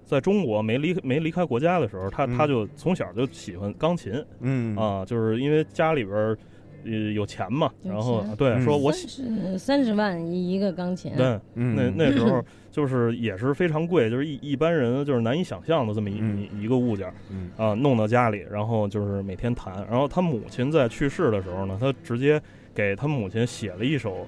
[0.04, 2.38] 在中国没离没离开国家的时候，他嗯。
[2.38, 4.76] 他就从小就喜欢钢琴嗯。
[4.76, 6.38] 啊，就是因为家里边儿
[6.84, 11.38] 呃有钱嘛，然后对嗯说我喜三十三十万一一个钢琴，对。
[11.54, 11.74] 嗯。
[11.76, 17.50] 那那时候 就是也是非常贵，就是一一般人就是难以想象的这么一、嗯一一个物件嗯。
[17.56, 19.74] 啊，弄到家里，然后就是每天弹。
[19.90, 22.40] 然后他母亲在去世的时候呢，他直接
[22.74, 24.26] 给他母亲写了一首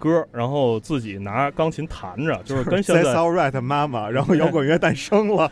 [0.00, 5.48] 歌，然后自己拿钢琴弹着， 就是跟现在 all right，妈妈，然后摇滚乐诞生了。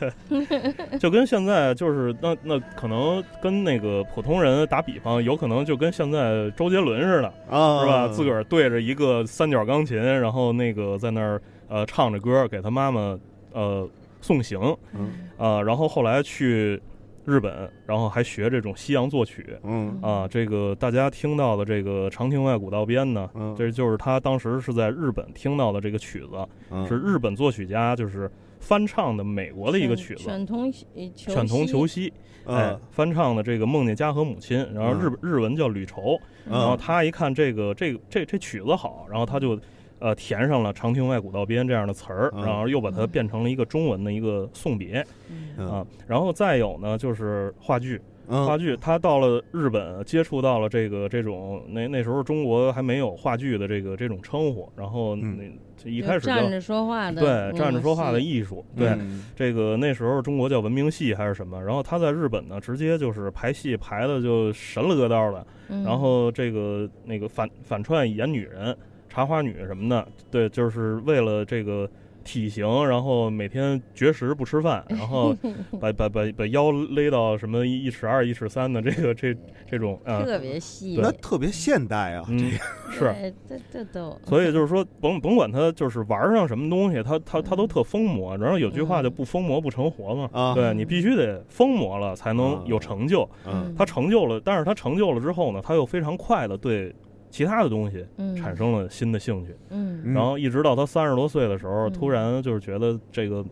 [0.99, 8.09] 就跟现在就是那那可能跟那个普通人打比方，有可能就跟现在周杰伦似的，啊，是吧？
[8.09, 13.17] 自个儿对着一个三角钢琴，然后那个在那儿呃唱着歌，给他妈妈
[13.53, 13.89] 呃
[14.21, 14.59] 送行
[14.95, 16.81] 嗯啊、然后后来去
[17.29, 19.55] 日本，然后还学这种西洋作曲。
[19.63, 20.01] 嗯。
[20.01, 26.87] 啊、这个大家听到的这个长亭外古道边呢，嗯，这就是他当时是在日本听到的这个曲子，嗯。
[26.87, 30.25] 是日本作曲家就是翻唱的美国的一个曲子。
[30.25, 32.13] 犬童求犬童求西西，
[32.47, 35.19] 哎嗯，翻唱的这个梦见家和母亲，然后日嗯。
[35.21, 39.59] 日文叫旅愁，然后嗯他一看这个这个这这曲子好，然后他就
[40.01, 42.45] 呃填上了“长亭外古道边”这样的词儿，嗯。
[42.45, 43.09] 然后又把它嗯。
[43.09, 45.67] 变成了一个中文的一个送别嗯。
[45.69, 45.87] 啊。
[46.07, 55.37] 然后再有呢，就是话剧，话嗯剧他到了日本，接触到了这个这种那那时候中国还没有话剧的这个这种称呼，然后嗯。
[55.37, 55.45] 那
[55.81, 58.89] 这一开始叫站着说话的，对站着说话的艺术，对。
[58.89, 59.25] 嗯。
[59.37, 68.77] 这个那时候中国叫文明戏还是什么，然后他在日本呢，直接就是排戏排的就神了个道的，嗯，然后这个那个反反串演女人、
[69.09, 71.89] 茶花女什么的，对，就是为了这个
[72.25, 75.35] 体型，然后每天绝食不吃饭，然后
[75.81, 79.35] 把把把把腰勒到什么一尺二、一尺三的这个这
[79.67, 82.51] 这种啊，特别细，那特别现代啊，嗯，
[82.91, 84.15] 是这这都。
[84.27, 88.37] 所以就是 说，甭甭管他就是玩上什么东西，他他他都特疯魔。
[88.37, 93.27] 然后有句话就不疯魔不成活嘛，啊，对你必须得疯魔了才能有成就。
[93.47, 96.95] 嗯，他成就了，但是他成就了之后呢，他又非常快的对。
[97.31, 98.05] 其他的东西
[98.37, 103.45] 产生了新的兴趣，嗯，然后一直到他三十多岁的时候，突然就是觉得这个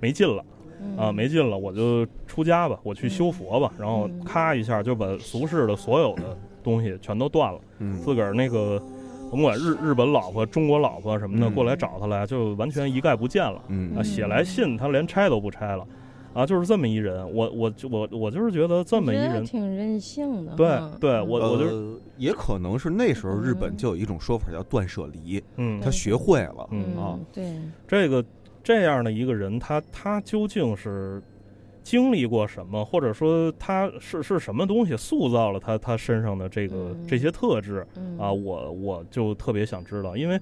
[0.00, 0.44] 没劲了，
[0.96, 7.60] 啊，没劲了，我就出家吧，我去修佛吧，然后咔一下就把俗世的所有的东西全都断了，
[8.02, 8.80] 自个儿那个
[9.30, 13.62] 甭管日日本老婆、中国老婆什么的过来找他来，就完全一概不见了，
[13.96, 15.86] 啊，写来信他连拆都不拆了。
[16.34, 20.54] 啊，就是这么一人，我我我我就是觉得这么一人挺任性的。
[20.56, 28.24] 对对，我我就也可能是那时候日本就有一种说法叫断舍离，嗯，他学会了，嗯啊，对，这个
[28.62, 31.22] 这样的一个人，他他究竟是
[31.82, 37.86] 经历过什么，或者说他是是什么东西塑造了他他身上的这个这些特质
[38.18, 38.32] 啊？
[38.32, 40.40] 我我就特别想知道，因为。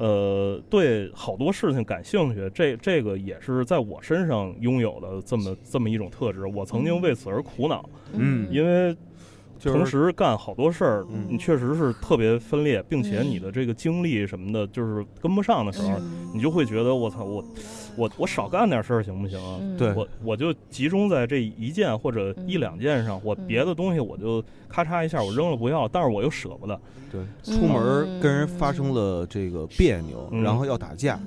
[0.00, 6.46] 呃，对好多事情感兴趣，这这个也是在我身上拥有的这么这么一种特质。
[6.46, 7.84] 我曾经为此而苦恼，
[8.14, 8.96] 嗯，因为
[9.62, 15.98] 同时干好多事儿，你确实是特别分裂，并且你的这个精力什么的，就是跟不上的时候，
[16.32, 17.44] 你就会觉得我操我。
[17.96, 19.60] 我我少干点事儿行不行啊？
[19.78, 26.80] 对我我就集中在这一件或者一两件上，我别的东西我就咔嚓一下我扔了不要，但是我又舍不得。
[27.12, 31.18] 对，出门跟人发生了这个别扭，然后要打架，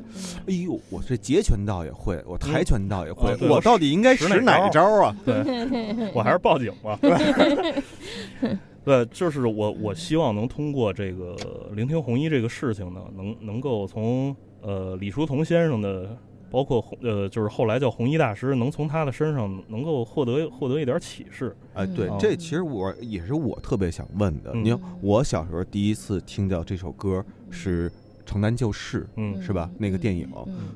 [0.48, 5.14] 哎呦，我这截拳道也会，我跆拳道也会，我到底应该使哪招啊？
[5.26, 6.98] 对，我还是报警吧。
[8.86, 11.36] 对，就是我我希望能通过这个
[11.74, 16.18] 聆听红衣这个事情呢，能能够从呃李叔同先生的。
[16.54, 21.58] 包括红呃，就是后来叫红衣大师，能从他的身上能够获得获得一点启示。
[21.74, 24.54] 哎，对，这其实我也是我特别想问的。
[24.54, 27.90] 你看，我小时候第一次听到这首歌是
[28.24, 29.68] 《城南旧事》，嗯，是吧？
[29.80, 30.30] 那个电影，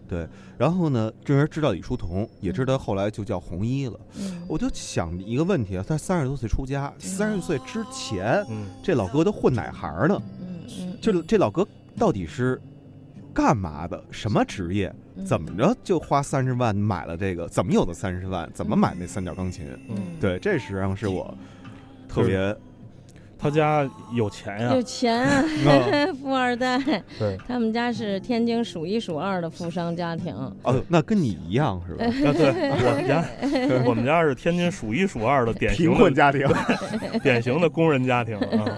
[0.08, 0.28] 对。
[0.58, 4.00] 然后呢，这人知道李叔同，也知道后来就叫红衣了。
[4.48, 8.44] 我就想一个问题啊，他三十多岁出家，三十岁之前，
[8.82, 10.20] 这老哥都混哪行呢？
[10.42, 11.64] 嗯嗯，这这老哥
[12.00, 12.60] 到底是？
[13.38, 14.04] 干嘛的？
[14.10, 14.92] 什么职业？
[15.24, 17.48] 怎么着就花三十万买了这个？
[17.48, 18.50] 怎么有的三十万？
[18.52, 19.68] 怎么买那三角钢琴？
[19.90, 21.32] 嗯，对，这实际上是我
[22.10, 22.56] 特别。
[23.40, 25.44] 他家有钱呀，有钱啊，
[26.20, 26.80] 富二代。
[27.20, 30.34] 对，他们家是天津数一数二的富商家庭。
[30.64, 32.06] 哦，那跟你一样是吧？
[32.28, 33.24] 啊，对，我们家，
[33.86, 36.48] 我们家是天津数一数二的典型贫困家庭，
[37.22, 38.76] 典型的工人家庭啊。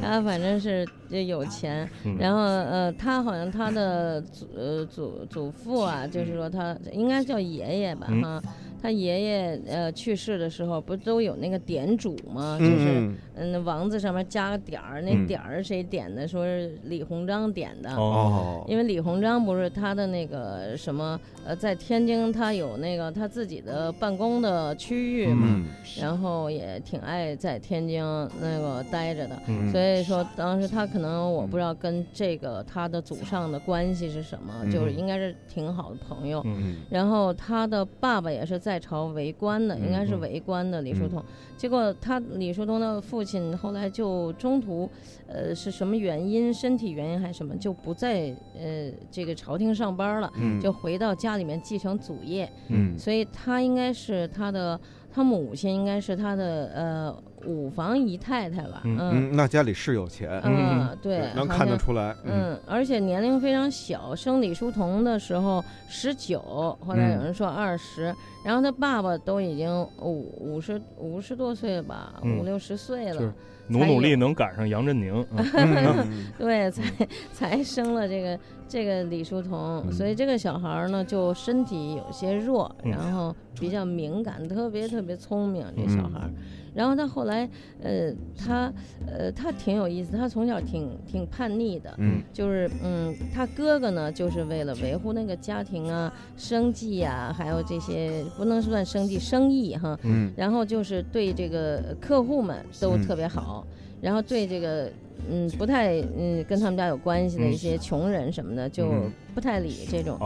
[0.00, 0.86] 他反正是
[1.20, 8.42] 有钱，然后呃，他好像他的祖呃祖祖父啊，就是说他应该叫爷爷吧哈。
[8.82, 12.58] 他爷爷呃去世的时候，不都有那个点主吗？
[12.58, 16.26] 就是嗯，王字上面加个点儿，那点儿是谁点的？
[16.26, 17.94] 说是李鸿章点的。
[17.94, 18.64] 哦。
[18.66, 25.64] 因为李鸿章不是他的那个什么呃，在天津他有那个他自己的办公的区域嘛，
[26.00, 28.02] 然后也挺爱在天津
[28.40, 29.40] 那个待着的。
[29.70, 36.44] 所以说当时他可能我不知道跟这个他的祖上的关系是什么，就是应该是挺好的朋友。
[36.90, 38.72] 然后他的爸爸也是在。
[38.72, 41.22] 在朝为官的，应该是为官的李叔同。
[41.58, 44.88] 结果他李叔同的父亲后来就中途，
[45.26, 46.50] 呃，是什么原因？
[46.54, 47.54] 身体原因还是什么？
[47.54, 52.50] 就不在呃这个朝廷上班了，就回到家里面继承祖业。
[52.68, 54.80] 嗯，所以他应该是他的，
[55.12, 57.22] 他母亲应该是他的呃。
[57.44, 66.38] 五房姨太太吧，嗯，那家里是有钱，嗯，对，能看得出来，嗯，而且年龄非常小，生李叔同的时候十九，
[66.78, 68.14] 后来有人说二十，
[68.44, 69.68] 然后他爸爸都已经
[70.00, 73.34] 五五十五十多岁了吧，五六十岁了。
[73.66, 75.26] 努努力能赶上杨振宁，
[76.38, 78.38] 对，才才生了这个
[78.72, 85.62] 这个李叔同，所以这个小孩呢就身体有些弱，然后比较敏感，特别特别聪明。
[85.76, 86.26] 这小孩，
[86.74, 87.46] 然后他后来，
[87.82, 88.72] 呃，他
[89.06, 103.66] 呃他挺有意思，他从小挺挺叛逆的，嗯，就是嗯，他哥哥呢就是为了维护那个家庭啊、生计呀，还有这些不能算生计，生意哈，嗯，然后就是对这个客户们都特别好。
[104.02, 104.90] 然后对这个
[105.30, 108.92] 嗯不太嗯跟他们家有关系的一些穷人什么的就
[109.32, 110.18] 不太理这种。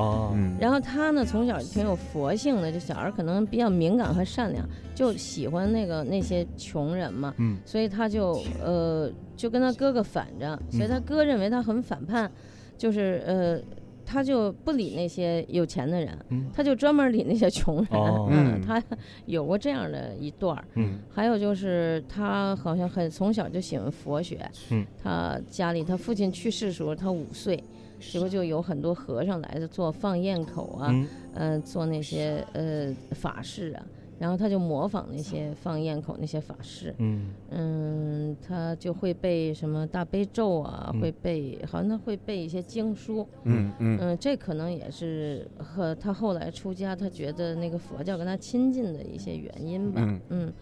[0.58, 12.30] 然后他呢从小挺有佛性的，这小孩可能比较敏感和善良，就喜欢那个那些穷人嘛，嗯，所以他就呃就跟他哥哥反着，所以他哥认为他很反叛，
[12.78, 13.60] 就是呃
[14.06, 16.16] 他就不理那些有钱的人，
[16.54, 17.86] 他就专门理那些穷人。
[18.30, 18.82] 嗯， 他
[19.26, 20.64] 有过这样的一段儿。
[20.76, 24.48] 嗯，还有就是他好像很从小就喜欢佛学。
[24.70, 27.62] 嗯，他家里他父亲去世的时候他五岁，
[27.98, 33.84] 结果就有很多和尚来做放焰口啊，嗯，做那些呃法事啊。
[34.18, 50.00] 然后他就模仿那些放焰口那些法师，嗯嗯，他就会背什么大悲咒啊，会背，好像他会背一些经书，嗯嗯嗯，这可能也是和他后来出家，他觉得那个佛教跟他亲近的一些原因吧，
[50.30, 50.52] 嗯，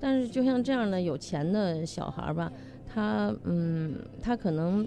[0.00, 2.52] 但是就像这样的有钱的小孩吧，
[2.86, 4.86] 他嗯，他可能。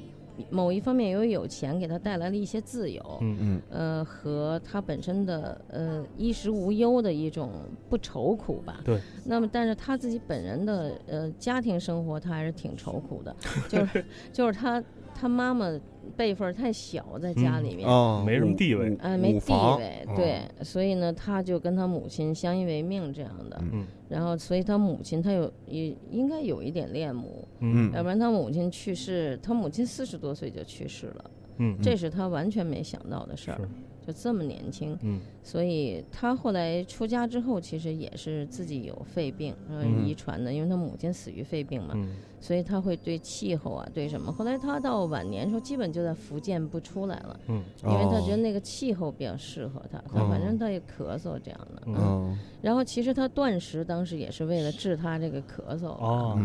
[0.49, 7.51] 某一方面，由于有钱给他带来了一些自由，嗯嗯，呃，和他本身的呃衣食无忧的一种
[7.89, 8.81] 不愁苦吧。
[8.83, 8.99] 对。
[9.25, 13.35] 那么，但是他自己本人的呃家庭生活，他还是挺愁苦的，
[13.67, 14.83] 就是 就是他。
[15.21, 15.67] 他妈妈
[16.09, 17.87] 辈分太小，在家里面
[18.25, 33.61] 没什么地位，哎，没地位，对，所以呢，他就跟他母亲相依为命这样的，嗯，然后，所以他母亲他有也应该有一点恋母，嗯，要不然他母亲去世，他母亲四十多岁就去世了，嗯，这是他完全没想到的事儿。
[34.11, 41.95] 就这么年轻，嗯，所以他后来出家之后，其实也是自己有肺病，嗯，遗传的，因为他母亲死于肺病嘛，
[42.41, 44.31] 所以他会对气候啊，对什么？
[44.31, 56.35] 后来他到晚年时候，基本就在福建不出来了，嗯，因为他觉得那个气候比较适合他，他反正他也咳嗽这样的，嗯，然后其实他断食当时也是为了治他这个咳嗽，哦，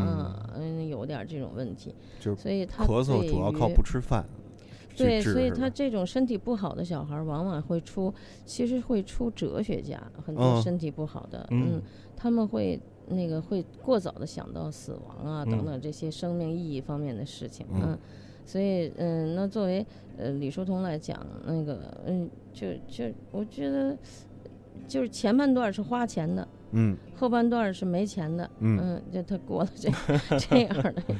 [0.55, 4.23] 嗯，有点这种问题，就所以他咳嗽主要靠不吃饭。
[4.97, 8.13] 对，所以他这种身体不好的小孩，往往会出，
[8.45, 11.81] 其实会出哲学家，很多身体不好的，嗯，
[12.17, 17.99] 他们会那个会过早的想到死亡啊等等这些生命意义方面的事情，嗯，
[18.47, 19.85] 所以嗯，那作为
[20.17, 23.97] 呃李叔同来讲，那个嗯，就就我觉得，
[24.87, 26.47] 就是前半段是花钱的。
[26.75, 29.89] 嗯，后半段是没钱的，嗯，就他过了这
[30.39, 31.13] 这样的一个，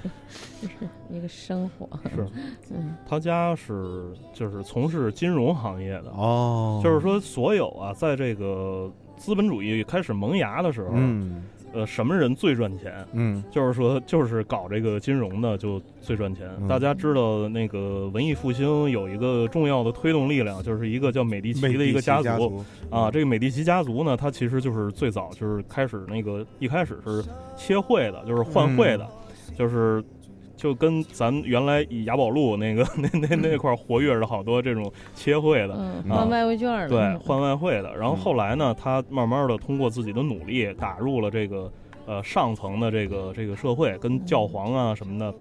[0.63, 1.89] 就是一个生活。
[2.15, 2.27] 是，
[2.71, 6.11] 嗯，他家是就是从事金融行业的。
[6.11, 11.45] 哦，就是说所有啊，在这个资本主义开始萌芽的时候，嗯。
[11.75, 13.05] 呃，什么人最赚钱？
[13.13, 16.49] 嗯，就是说，就是搞这个金融的就最赚钱。
[16.69, 23.11] 大家知道，那个文艺复兴有一个重要的推动力量，就是一个叫美第奇的一个家族啊。
[23.11, 27.25] 这个美第奇家族呢，它其实就是最早就是开始那个一开始是
[27.57, 29.09] 切汇的，就是换汇的，
[29.59, 30.03] 就是
[30.65, 35.77] 就跟咱原来以雅宝路那个 那那那块活跃着好多这种切汇的，
[36.09, 37.95] 换外汇券的对，换外汇的。
[37.95, 41.71] 然后后来呢，他慢慢的通过自己的努力打入了这个。
[42.07, 45.35] 呃，上层的这个这个社会跟教皇啊什么的，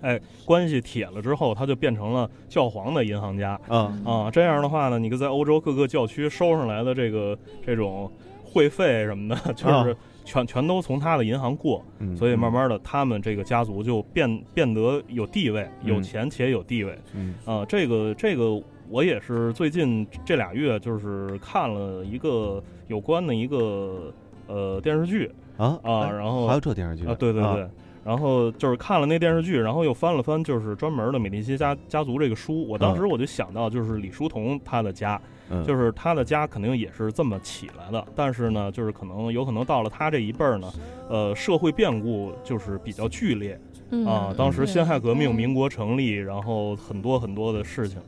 [0.00, 3.52] 哎，关系铁了之后，他就变成了教皇的银行家。
[3.68, 8.10] 啊啊，这样的话呢，你在欧洲各个教区收上来的这个这种
[8.44, 9.96] 会费什么的， 就是
[10.26, 11.82] 全全都从他的银行过。
[12.14, 16.98] 所以慢慢的，他们这个家族就变变得有地位、有钱且有地位。
[17.14, 24.12] 嗯啊，这个这个我也是最近这俩月就是看了一个有关的一个
[24.46, 25.30] 呃电视剧。
[25.56, 27.66] 啊啊，然后还有这电视剧啊，对对对，
[28.06, 35.20] 然后就是看了那电视剧，然后又翻了翻，就是专门的美第奇家家族这个书，我当时我就想到，就是李叔同他的家，
[35.66, 40.72] 就是他的家肯定也是这么起来的，但是呢，就是可能有可能到了他这一辈儿呢，
[41.08, 43.60] 呃，社会变故就是比较剧烈
[44.06, 48.00] 啊，当时辛亥革命，民国成立，然后很多很多的事情。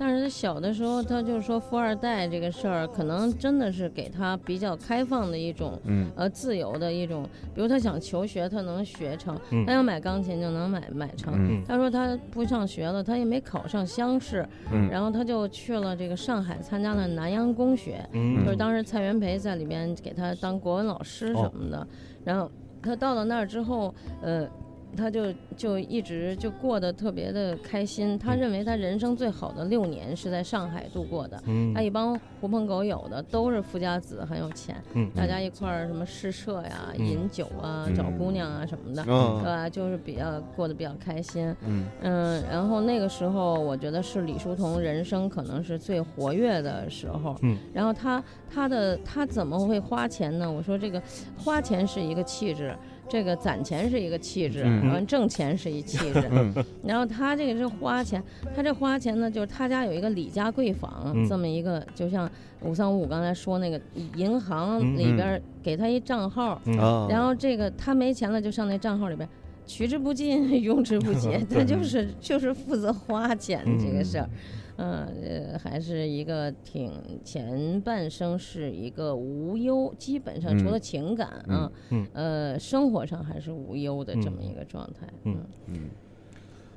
[0.00, 7.28] 但是他小的时候，他就说富二代这个事儿，可能真的是给他比较开放的一种，嗯呃，自由的一种。
[7.54, 9.36] 比如他想求学，他能学成；
[9.66, 11.62] 他要买钢琴，就能买买成。
[11.68, 14.48] 他说他不上学了，他也没考上乡试，
[14.90, 18.02] 然后他就去了这个上海，参加了南洋公学，
[18.42, 21.86] 就是当时蔡元培在里边给他当国文老师什么的。
[22.24, 22.50] 然后
[22.82, 24.48] 他到了那儿之后，呃。
[24.96, 28.18] 他就就一直就过得特别的开心。
[28.18, 31.42] 他认为他人生最好的六年是在上海度过的。
[31.74, 34.76] 他一帮狐朋狗友的都是富家子，很有钱。
[35.14, 39.68] 大家一块儿什么试射呀、饮酒啊、找姑娘啊什么的，对吧？
[39.68, 41.54] 就是比较过得比较开心。
[42.02, 47.36] 嗯，然后那个时候我觉得是李叔同人生可能是最活跃的时候。
[47.42, 48.22] 嗯，然后他
[48.52, 50.50] 他的他怎么会花钱呢？
[50.50, 51.00] 我说这个
[51.36, 52.74] 花钱是一个气质。
[53.10, 56.30] 这个攒钱是一个气质，完挣钱是一气质，
[56.84, 58.22] 然后他这个是花钱，
[58.54, 62.30] 他这花钱呢，就是他家有一个李家贵坊，这么一个，就像
[62.62, 63.80] 五三五五刚才说那个
[64.14, 66.60] 银行里边给他一账号，
[67.10, 69.28] 然后这个他没钱了就上那账号里边
[69.66, 74.28] 取之不尽， 用之不 竭，他就是就是负责花钱这个事儿。
[74.28, 74.30] 嗯，
[74.80, 76.90] 呃，还是一个挺
[77.24, 81.70] 前半生是一个无忧，基本上除了情感啊，
[82.12, 85.06] 呃，生活上还是无忧的这么一个状态。
[85.24, 85.90] 嗯嗯。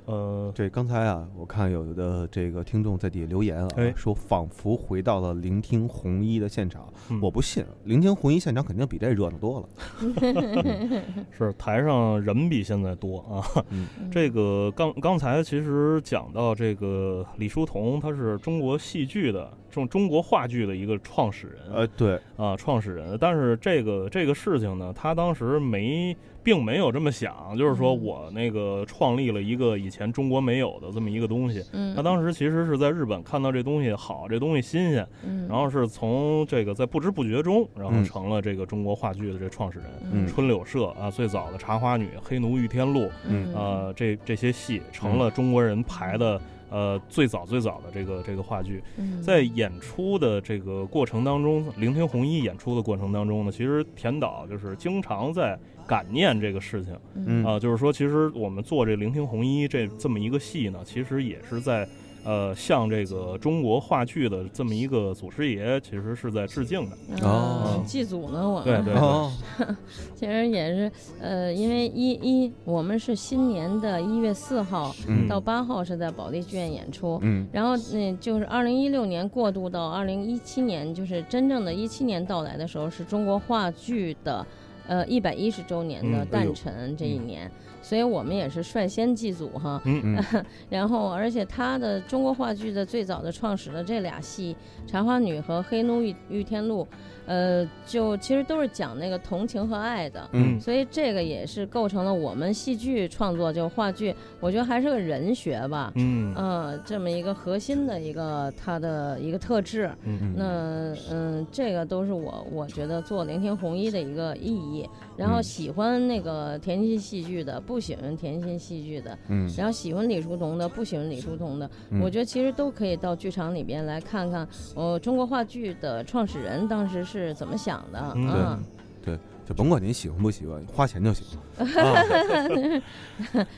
[0.05, 6.91] 呃，对，刚才啊，我看有的这个听众在底下留言啊，说仿佛回到了聆听红衣的现场。
[7.21, 9.69] 我不信，聆听红衣现场肯定比这热闹多了。
[11.31, 13.63] 是台上人比现在多啊。
[14.11, 21.59] 这个刚刚才其实讲到这个李叔同，他是中国戏剧的中中国话剧的一个创始人。
[21.73, 23.17] 呃，对啊，创始人。
[23.21, 26.15] 但是这个这个事情呢，他当时没。
[26.43, 31.63] 并没有这么想，就是说我那个创立了一个以前中国没有的这么一个东西。
[31.71, 39.87] 嗯，他当时其实是在日本看到这东西好，这东西新鲜，嗯，然后是从这个在不知不觉中，然后成了这个中国话剧的这创始人。
[40.11, 48.83] 嗯，春柳社啊，最早的茶花女、黑奴遇天路，嗯，呃，这这些戏成了中国人排的呃最早最早的这个这个话剧。
[49.21, 55.57] 在演出的这个过程当中，聆听红衣演出的过程当中呢，其实田导就是经常在。
[55.87, 61.87] 感念这个事情，啊，就是说，其实我们做这《聆听红衣》这这么一个戏呢，其实也是在，
[62.23, 66.97] 呃，向这个中国话剧的这么一个祖师爷，其实是在致敬的。
[67.21, 68.83] 哦，祭祖呢，我们。
[68.85, 69.75] 对对对，
[70.15, 74.95] 其实也是，呃，因为一一我们是新年的一月四号
[75.27, 84.45] 到八号是在保利剧院演出，嗯，然后那就是二零一六年过渡到二零一七年，就是真正的一七年到来的时候，是中国话剧的。
[84.87, 87.49] 呃，一百一十周年的诞辰这一年，
[87.81, 89.81] 所以我们也是率先祭祖哈。
[89.85, 90.21] 嗯
[90.69, 94.55] 然后，而且他的中国话剧的最早的创始的这俩戏
[94.89, 96.83] 《茶花女》和《黑奴遇遇天路》。
[97.25, 114.87] 呃，就其实都是讲那个同情和爱的，嗯，所以这个也是构成了我们戏剧创作，就话剧，我觉得还是个人学吧，嗯，呃，这么一个核心的一个它的一个特质，嗯，那嗯，这个都是我我觉得做聆听红衣的一个意义。
[115.15, 121.69] 然后喜欢那个甜心戏剧的，不喜欢甜心戏剧的，嗯，然后喜欢李叔同的，不喜欢李叔同的，
[122.01, 128.59] 我觉得其实都可以到剧场里边来看看，呃，中国话剧的创始人当时是怎么想的啊？
[129.03, 131.25] 对，就甭管您喜欢不喜欢，花钱就行。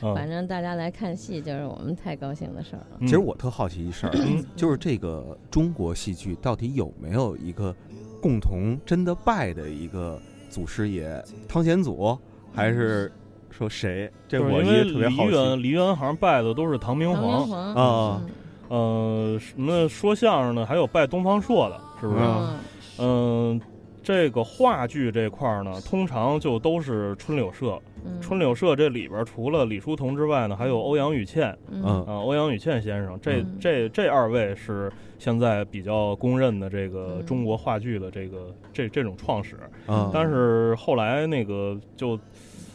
[0.14, 2.98] 反正大家来看戏就是我们太高兴的事儿了。
[3.00, 4.12] 其实我特好奇一事儿，
[4.56, 7.74] 就是这个中国戏剧到底有没有一个
[8.20, 10.20] 共同真的拜的一个？
[10.48, 12.16] 祖师爷汤显祖，
[12.54, 13.12] 还是
[13.50, 14.10] 说谁？
[14.28, 15.56] 这我因为特别好奇。
[15.56, 18.22] 梨园好像拜的都是唐明皇啊，
[18.68, 22.20] 呃，什么说相声的，还有拜东方朔的，是不是？
[22.20, 22.56] 嗯，
[24.02, 27.80] 这个话剧这块儿呢，通常就都是春柳社。
[28.20, 31.82] 春柳社这里边除了李叔同之外呢，还有欧阳予倩，嗯。
[31.82, 39.56] 啊，欧阳予倩先生，这这这二位是现在比较公认的这个中国话剧的这个这这种创始，
[40.12, 42.18] 但是后来那个就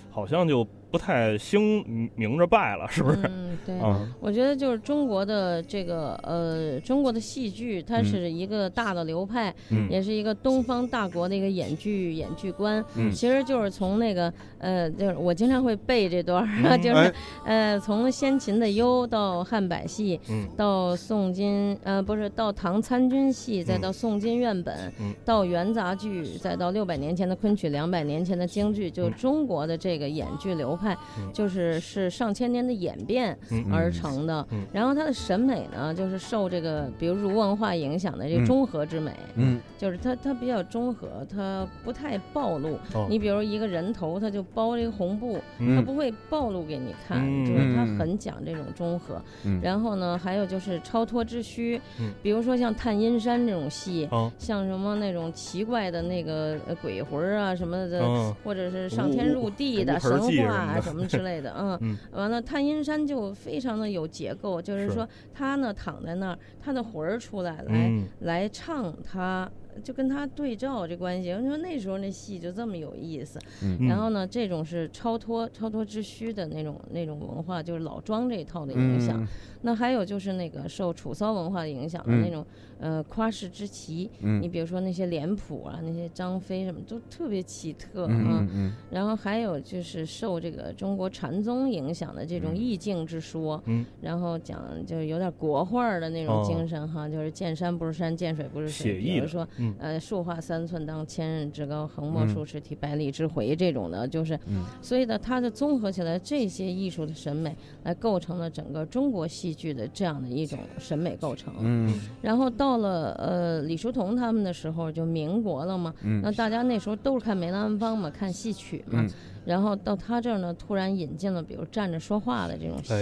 [0.10, 0.68] 好像就。
[0.92, 3.18] 不太兴明着拜了，是不是？
[3.52, 3.76] 嗯，对。
[4.20, 9.54] 我觉得就是中国的这个呃，中国的戏剧，它是一个大的流派，
[9.90, 12.84] 也是一个东方大国的一个演剧演剧观。
[12.96, 17.14] 嗯，其实就是从那个呃，就是我经常会背这段儿， 就是
[17.46, 20.20] 呃，从先秦的幽到汉百戏，
[20.58, 24.92] 到宋金呃，不是到唐参军戏，再到宋金院本，
[25.24, 30.72] 到元杂剧，再到六百年前的昆曲，两百年前的京剧，就中国的这个演剧流。
[30.82, 30.98] 派
[31.34, 33.38] 就是是上千年的演变
[33.72, 42.78] 而成的，然后他的审美呢，就是受这个比如儒文化影响的这个中和之美，嗯，就是它它比较中和，它不太暴露。
[43.10, 45.40] 你比如一个人头，他就包这个红布，
[45.76, 49.22] 他不会暴露给你看，就是他很讲这种中和。
[49.62, 51.80] 然后呢，还有就是超脱之虚，
[52.22, 60.52] 比如说像探阴山这种戏，像什么那种奇怪的那个鬼魂啊什么的，或者是上天入地的神话。
[60.52, 69.50] 啊，什么之类的，嗯， 完了，探阴山就非常的有结构，就是说他呢躺在那儿，他的魂儿出来来来唱他。
[69.84, 73.40] 就跟他对照这关系，你说那时候那戏就这么有意思。
[73.88, 79.26] 然后呢，这种是超脱超脱之虚的那种那种文化，就是老庄这一套的影响。
[79.64, 82.44] 那还有就是那个受楚骚文化的影响的那种
[82.80, 84.10] 呃夸世之奇。
[84.42, 88.48] 你比如说那些脸谱啊，那些张飞什么都特别奇特啊。
[88.90, 93.62] 然后还有就是受这个中国禅宗影响的这种意境之说。
[94.02, 99.00] 然后讲就是有点国画的那种精神哈，就是见山不是山，见水不是水。
[99.00, 99.48] 比如说。
[99.80, 104.40] 呃，树画三寸当千仞之高，横墨数尺体百里之回这种的，就是，
[104.82, 111.54] 所以呢，它的综合起来这些艺术的审美，来构成了整个中国戏剧的这样的一种审美构成。
[111.60, 119.06] 嗯，然后到了呃李叔同他们的时候，就民国了嘛，那大家那时候都是看梅兰芳嘛，看戏曲嘛。
[119.46, 122.94] 然后到他这儿呢，突然引进了比如站着说话的这种戏，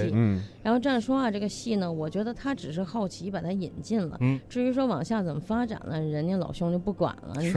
[0.63, 4.17] 然后站着说话这个戏呢，我觉得他只是好奇把它引进了，
[4.47, 7.51] 至于说往下怎么发展了，人家老兄就不管了，是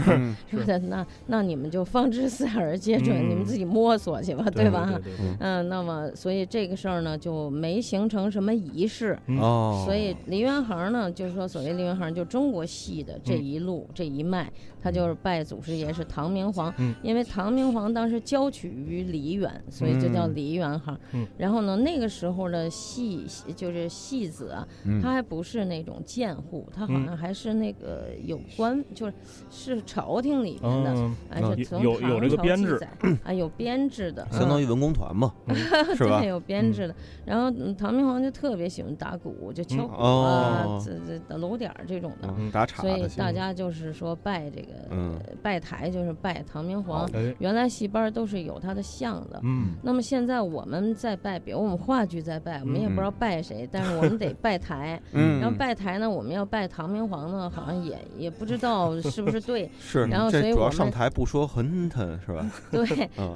[0.50, 5.00] 是的，那那你们就放之四海而皆准，你们自己摸索去吧，对吧？
[5.40, 14.50] 嗯，那么所以这个事儿呢就没形成什么仪式，哦，所以梨园行呢，就是说所谓梨园行，就中国戏的这一路这一脉。
[14.84, 16.74] 他就是拜祖师爷是唐明皇，
[17.04, 20.98] 因为唐明皇当时交取于梨园，所以就叫梨园行。
[21.36, 24.66] 然后呢，那个时候的戏就是戏子啊，
[25.02, 29.14] 他还不是那种贱户，他好像还是那个有关，就是
[29.50, 32.80] 是朝廷里面的，哎，是从有这个编制。
[33.24, 35.32] 啊，有编制的， 相当于文工团嘛，
[35.96, 36.24] 是吧？
[36.24, 36.94] 有编制的。
[37.24, 42.80] 然后唐明皇就特别喜欢打鼓，就敲鼓啊，这这楼点儿这种的，打镲。
[42.80, 44.72] 所以大家就是说拜这个。
[44.90, 47.08] 嗯，拜台就是拜唐明皇，
[47.38, 49.40] 原来戏班都是有他的像的。
[49.42, 55.00] 嗯，那么现在我们在拜，比如我们话剧在拜，我们也不知道拜谁，但是我们得 拜台。
[55.12, 59.68] 嗯，然后拜台呢，我们要拜唐明皇呢，好像也也不知道是不是对。
[59.80, 62.50] 是，然后所以我们上台不说很疼是吧？
[62.70, 62.86] 对，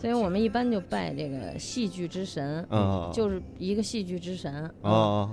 [0.01, 2.65] 所以我们一般就拜这个戏剧之神，
[3.13, 5.29] 就是一个戏剧之神啊。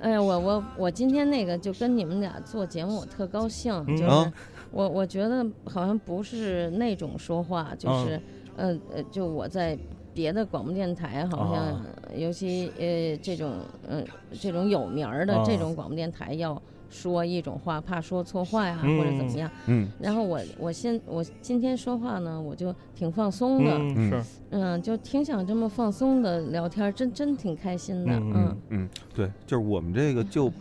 [0.00, 4.32] 哎呀，我我我今天那个就跟你们俩做节目，我特高兴，就是。
[4.70, 8.20] 我我觉得好像不是那种说话，就是，
[8.58, 9.78] 呃呃，就我在
[10.12, 11.80] 别的广播电台，好像
[12.14, 13.52] 尤其呃这种
[13.88, 14.04] 嗯
[14.38, 19.50] 这种有名儿的这种广播电台，要说一种话，怕说错话呀，或者怎么样。
[19.66, 19.88] 嗯。
[20.00, 23.72] 然后我我现我今天说话呢，我就挺放松的。
[23.78, 24.10] 嗯。
[24.10, 24.24] 是。
[24.50, 28.12] 嗯，就挺想这么放松的聊天，真真挺开心的。
[28.14, 30.52] 嗯嗯，对，就是我们这个就。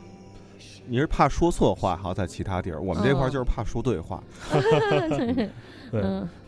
[0.90, 4.24] 你是怕说错话，好在其他地儿，我们这块 就是怕说对话。
[5.92, 6.02] 对，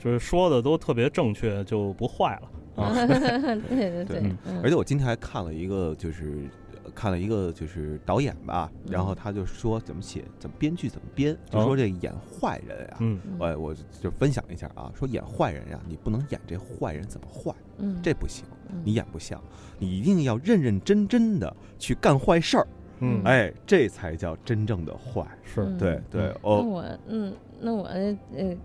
[0.04, 2.94] 就是说的都特别正确，就不坏了啊。
[3.70, 6.50] 对对对，而且我今天还看了一个，就是
[6.96, 12.98] 看了一个就是导演吧，然后他就说怎么写，怎么编剧怎么编，就说这演坏人呀，
[13.38, 17.54] 我我就分享一下啊，说演坏人呀，你不能演这坏人怎么坏，
[18.02, 18.46] 这不行，
[18.84, 19.42] 你演不像，
[19.78, 22.68] 你一定要认认真真的去干坏事儿。
[23.02, 26.36] 嗯，哎，这才叫真正的坏，是对对。
[26.42, 28.18] 哦，我嗯，那我呃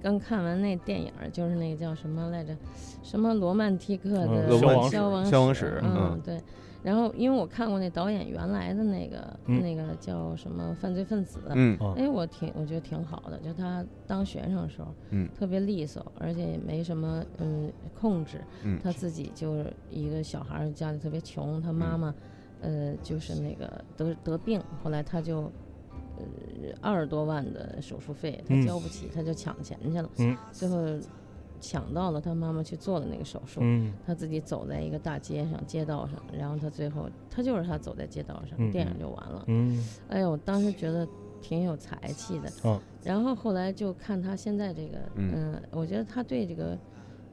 [0.02, 2.56] 刚看完那电影，就是那个叫什么来着？
[3.02, 5.80] 什么罗曼蒂克的消亡消亡史？
[5.82, 6.40] 嗯，对。
[6.82, 22.14] 然后因为我看过那导演原来的那个那个叫什么犯罪分子，嗯，哎，我挺我觉得挺好的，就他当学生的时候，嗯，特别利索，而且也没什么嗯控制，嗯，他自己就是一个小孩，家里特别穷，他妈妈。
[22.60, 25.52] 呃，就是那个得得病，后来他就，呃，
[26.80, 30.10] 二十多万的手术费他交不起，他就抢钱去了。
[30.18, 30.76] 嗯，最后
[31.60, 33.60] 抢到了，他妈妈去做的那个手术。
[33.62, 39.44] 嗯，他自己走在一个大街上、街道上，然后他最后他就是他走在街道上，电影就完了。
[39.48, 41.06] 嗯，哎呦，我当时觉得
[41.40, 42.50] 挺有才气的。
[42.62, 46.78] 哦，然后后来就看他现在这个，嗯，我觉得他对这个。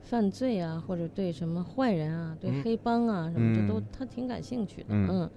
[0.03, 4.88] 犯罪啊，或者对什么坏人啊，对黑帮啊什么，这都他挺感兴趣的。
[4.89, 5.29] 嗯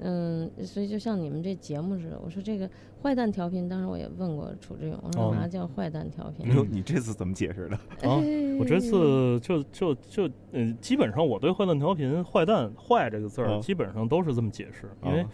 [0.00, 2.68] 嗯，所以就像你们这节目似的，我说这个
[3.02, 6.52] 坏蛋调频，当时我也问过楚志勇，我说嘛叫坏蛋调频？
[6.54, 7.76] 哟，你这次怎么解释的？
[8.08, 8.20] 啊，
[8.58, 15.24] 我这次就就就嗯，基本上我对坏蛋调频“坏蛋”“坏”这个字儿，基本上都是这么解释，因为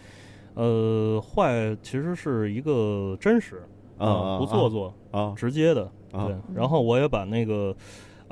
[0.53, 3.63] 呃，坏其实是一个真实
[3.97, 6.35] 啊，不做作啊，直接的对。
[6.53, 7.75] 然后我也把那个。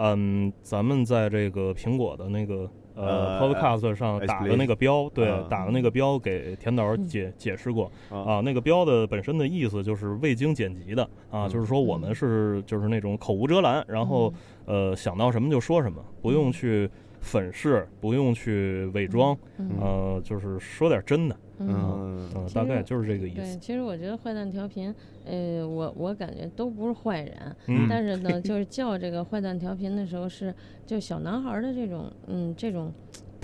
[0.01, 2.71] 嗯，咱们在这个苹果的那个
[3.05, 14.33] 呃 Podcast 上打的那个标，对，打的那个标给田导解解释过啊，那个标的本身的意思就是未经剪辑的啊，就是说我们是就是那种口无遮拦，然后
[14.65, 16.89] 呃想到什么就说什么，不用去
[17.21, 19.37] 粉饰，不用去伪装，
[19.79, 21.35] 呃，就是说点真的。
[21.59, 23.37] 嗯，大概就是这个意思。
[23.41, 24.93] 对，其实我觉得坏蛋调频，
[25.25, 30.53] 呃，我我感觉都不是坏人，但是呢， 就是叫这个坏蛋调频的时候，是
[30.85, 32.91] 就小男孩的这种，嗯，这种。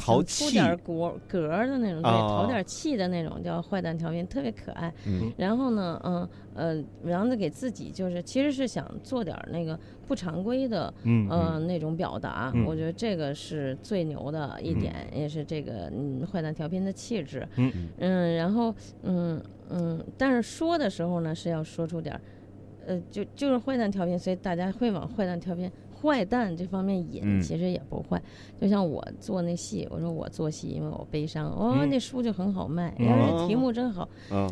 [0.05, 4.93] 淘气，出点格格的那种，对，淘点气的那种，叫坏蛋调频，特别可爱。
[5.35, 9.77] 然后呢，嗯呃，然后呢，给自己就是其实是想做点那个
[10.07, 12.53] 不常规的，嗯那种表达。
[12.67, 17.47] 我觉得这个是最牛的一点，也是这个嗯坏蛋调频的气质。
[17.97, 22.19] 嗯，然后嗯嗯，但是说的时候呢，是要说出点。
[22.87, 25.71] 呃，就就是坏蛋调频，所以大家会往坏蛋调频。
[26.01, 28.21] 坏蛋这方面瘾其实也不坏，
[28.59, 34.07] 就像我做那戏，我说我做戏，因为我悲伤，哦，那书就很好卖，因为题目真好。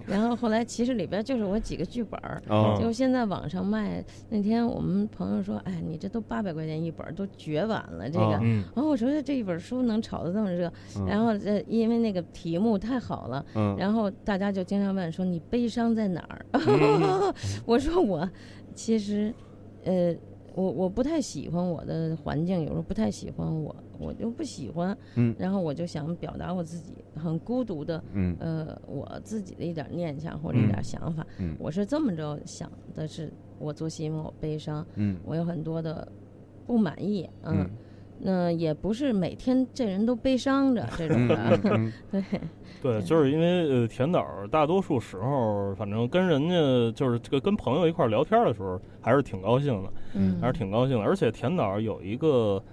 [0.07, 2.41] 然后后来其实里边就是我几个剧本儿，
[2.79, 4.03] 就现在网上卖。
[4.29, 8.31] 那天我们朋友说，哎，你这都八百块钱一本，都绝版了这个。
[8.75, 10.71] 然后我说这一本书能炒得这么热，
[11.07, 13.45] 然后这，因为那个题目太好了，
[13.77, 16.45] 然后大家就经常问说你悲伤在哪儿？
[17.65, 18.27] 我说我
[18.73, 19.33] 其实
[19.83, 20.15] 呃。
[20.53, 24.97] 我我不太喜欢我的环境，有时候不太喜欢我，我就不喜欢。
[25.15, 31.25] 嗯，然后我就想表达我自己很孤独的，嗯，呃，我自己的一点念想或者一点想法。
[31.39, 36.07] 嗯，我是这么着想的，是我做戏因为我悲伤，嗯，我有很多的
[36.65, 37.69] 不满意，嗯。
[38.25, 41.59] 那也不是每天这人都悲伤着这种的，
[42.09, 42.23] 对
[42.81, 51.03] 对，就是因为呃，田导大多数时候，反正跟人家就是这个跟朋友一块聊天的时候，还是挺高兴的，嗯，还是挺高兴的。
[51.03, 52.63] 而且田导有一个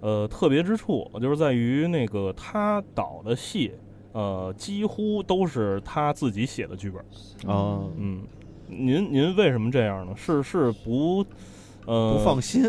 [0.00, 3.72] 呃特别之处，就是在于那个他导的戏，
[4.12, 7.00] 呃，几乎都是他自己写的剧本
[7.52, 8.22] 啊，嗯，
[8.68, 10.12] 您您为什么这样呢？
[10.14, 11.26] 是是不？
[11.84, 12.62] 呃，不放心，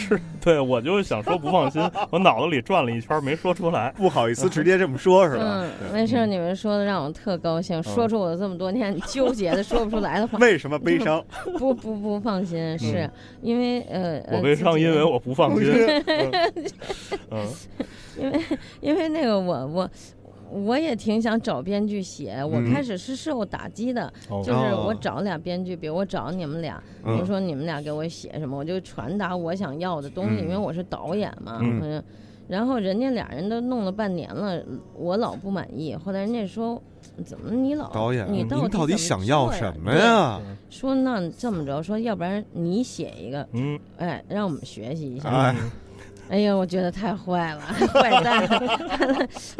[0.00, 5.44] 是 对我就是想说不放心，我脑子里转了一圈没说出来，不好意思直接这么说，是吧？
[5.44, 10.38] 嗯，没事，你们说的让我特高兴，说出我这么多年 纠结的说不出来的话。
[10.38, 11.22] 为什么悲伤？
[11.58, 13.08] 不不不放心，是
[13.42, 15.70] 因为呃，我悲伤，因为我不放心。
[17.30, 17.46] 嗯，
[18.18, 18.40] 因为
[18.80, 19.90] 因为那个我我。
[20.50, 32.02] 我也挺想找编剧写，我开始是受打击的，就是我找俩编剧，比如我找你们俩，比如说你们俩给我写什么，我就传达我想要的东西，因为我是导演嘛，嗯，
[32.48, 34.60] 然后人家俩人都弄了半年了，
[34.94, 36.82] 我老不满意，后来人家说，
[37.24, 40.40] 怎么你老导演，你到底想要什么呀？
[40.68, 45.28] 说那这么着，说要不然你写一个，嗯，哎，让我们学习一下。
[45.28, 45.54] 哎
[46.38, 47.60] 呀，我觉得太坏了，
[47.92, 48.46] 坏蛋！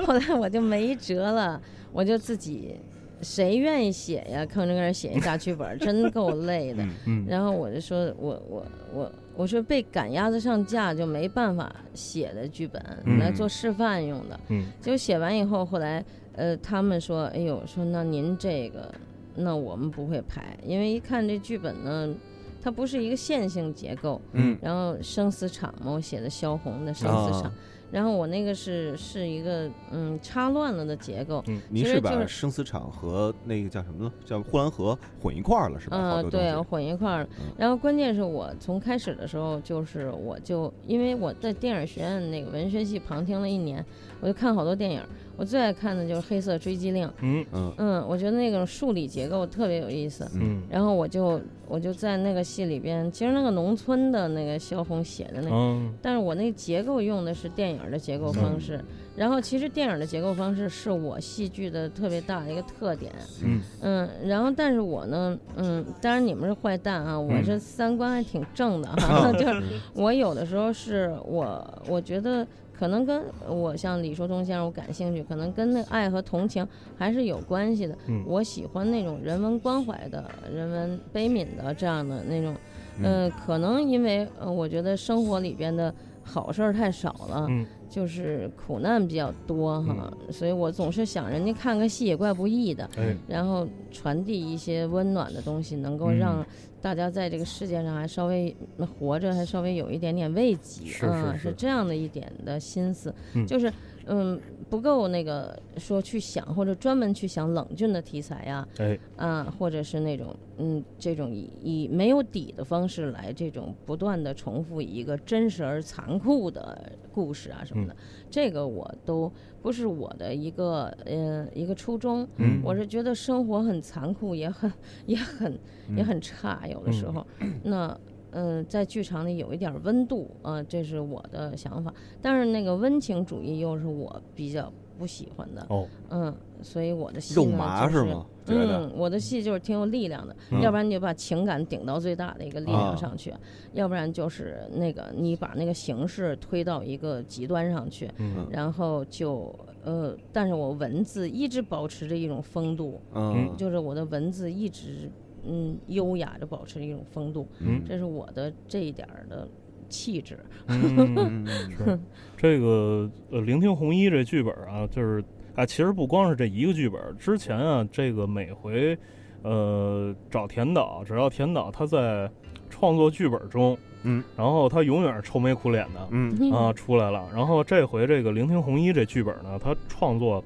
[0.07, 1.61] 后来我就没辙了，
[1.93, 2.77] 我就自己，
[3.23, 4.47] 谁愿意写呀？
[4.47, 6.87] 吭哧吭哧写一大剧本，真够累的。
[7.27, 12.81] 然后我就说，我我我我说被赶鸭子上架就没办法写的剧本
[13.19, 14.39] 来做示范用的。
[14.49, 14.67] 嗯。
[14.81, 16.05] 结果写完以后，后来
[16.35, 18.95] 呃，他们说，哎呦，说那您这个，
[19.35, 22.15] 那我们不会拍，因为一看这剧本呢。
[22.63, 27.53] 它不是一个线性结构，嗯，然后生死场嘛，我写的萧红的生死场，
[27.91, 34.13] 然后我那个是是一个嗯插乱了的结构，嗯，您是把生死场和那个叫什么呢？
[34.25, 35.97] 叫呼兰河混一块儿了是吧？
[36.21, 37.29] 嗯，对，混一块儿了。
[37.57, 43.85] 然后关键是我从开始的时候就是我就因为我在电影学院那个文学系旁听了一年，
[44.21, 45.03] 我就看好多电影。
[45.41, 47.43] 我最爱看的就是《黑色追击令》，嗯。
[47.55, 47.73] 嗯。
[47.79, 58.85] 嗯，我觉得那种数理结构特别有意思，嗯，然后我就我就在那个戏里边，其实那个农村的那个萧红写的那个，但是我那结构用的是电影的结构方式，
[59.17, 63.11] 然后其实电影的结构方式是我戏剧的特别大的一个特点，
[63.43, 63.63] 嗯。
[63.81, 69.63] 嗯，然后但是我呢，嗯，当然你们是坏蛋啊，我这三观还挺正的哈， 就是
[69.95, 72.47] 我有的时候是我我觉得。
[72.81, 76.67] 可能跟我像李叔同先生，我感兴趣，可能跟那爱和同情
[76.97, 77.95] 还是有关系的。
[78.25, 82.57] 我喜欢那种人文关怀的、人文悲悯的这样的那种。
[83.03, 87.47] 嗯，可能因为我觉得生活里边的好事儿太少了，
[87.91, 92.89] 就是苦难比较多哈，所以我总是想人家看个戏也怪不易的。
[93.29, 96.43] 然后传递一些温暖的东西，能够让。
[96.83, 98.55] 大家在这个世界上还稍微
[98.99, 100.83] 活着，还稍微有一点点慰藉。
[101.03, 103.15] 嗯，是这样的一点的心思，
[103.47, 103.73] 就是
[104.13, 108.99] 嗯不够那个说去想或者专门去想冷峻的题材呀，哎。
[109.17, 117.97] 啊，或者是那种嗯这种以以没有底的方式来这种不断的重复一个真实而残酷的故事啊什么的，
[118.31, 119.31] 这个我都
[119.61, 122.27] 不是我的一个呃一个初衷，
[122.65, 124.73] 我是觉得生活很残酷，也很
[125.07, 125.59] 也很
[125.97, 126.67] 也很差。
[126.69, 127.27] 有的时候，
[127.63, 127.99] 那
[128.33, 131.93] 嗯，在剧场里有一点温度啊，这是我的想法。
[132.23, 135.67] 但是那个温情主义又是我比较不喜欢的。
[135.69, 138.27] 哦，嗯，所以我的戏呢，就是吗？
[138.47, 140.35] 嗯，我的戏就是挺有力量的。
[140.61, 143.33] 要不然你就把情感顶到最大的一个力量上去，
[143.75, 148.11] 要不然就是那个你把那个形式推到一个极端上去，
[148.51, 149.55] 然后就
[149.85, 155.11] 呃，但是我文字一直保持着一种风度，嗯，就是我的文字一直。
[155.47, 159.49] 嗯，优雅的保持一种风度，嗯，这是我的这一点儿的
[159.89, 160.39] 气质。
[160.69, 161.99] 是
[162.37, 165.23] 这个呃，聆听红衣这剧本啊，就是
[165.55, 168.97] 啊，其实不光是这一个剧本，之前啊，这个每回
[169.43, 172.31] 呃，找田导，只要田导他在
[172.69, 176.53] 创作剧本中，嗯，然后他永远是愁眉苦脸的，嗯。
[176.53, 177.29] 啊，出来了。
[177.35, 180.45] 然后这回这个聆听红衣这剧本呢，他创作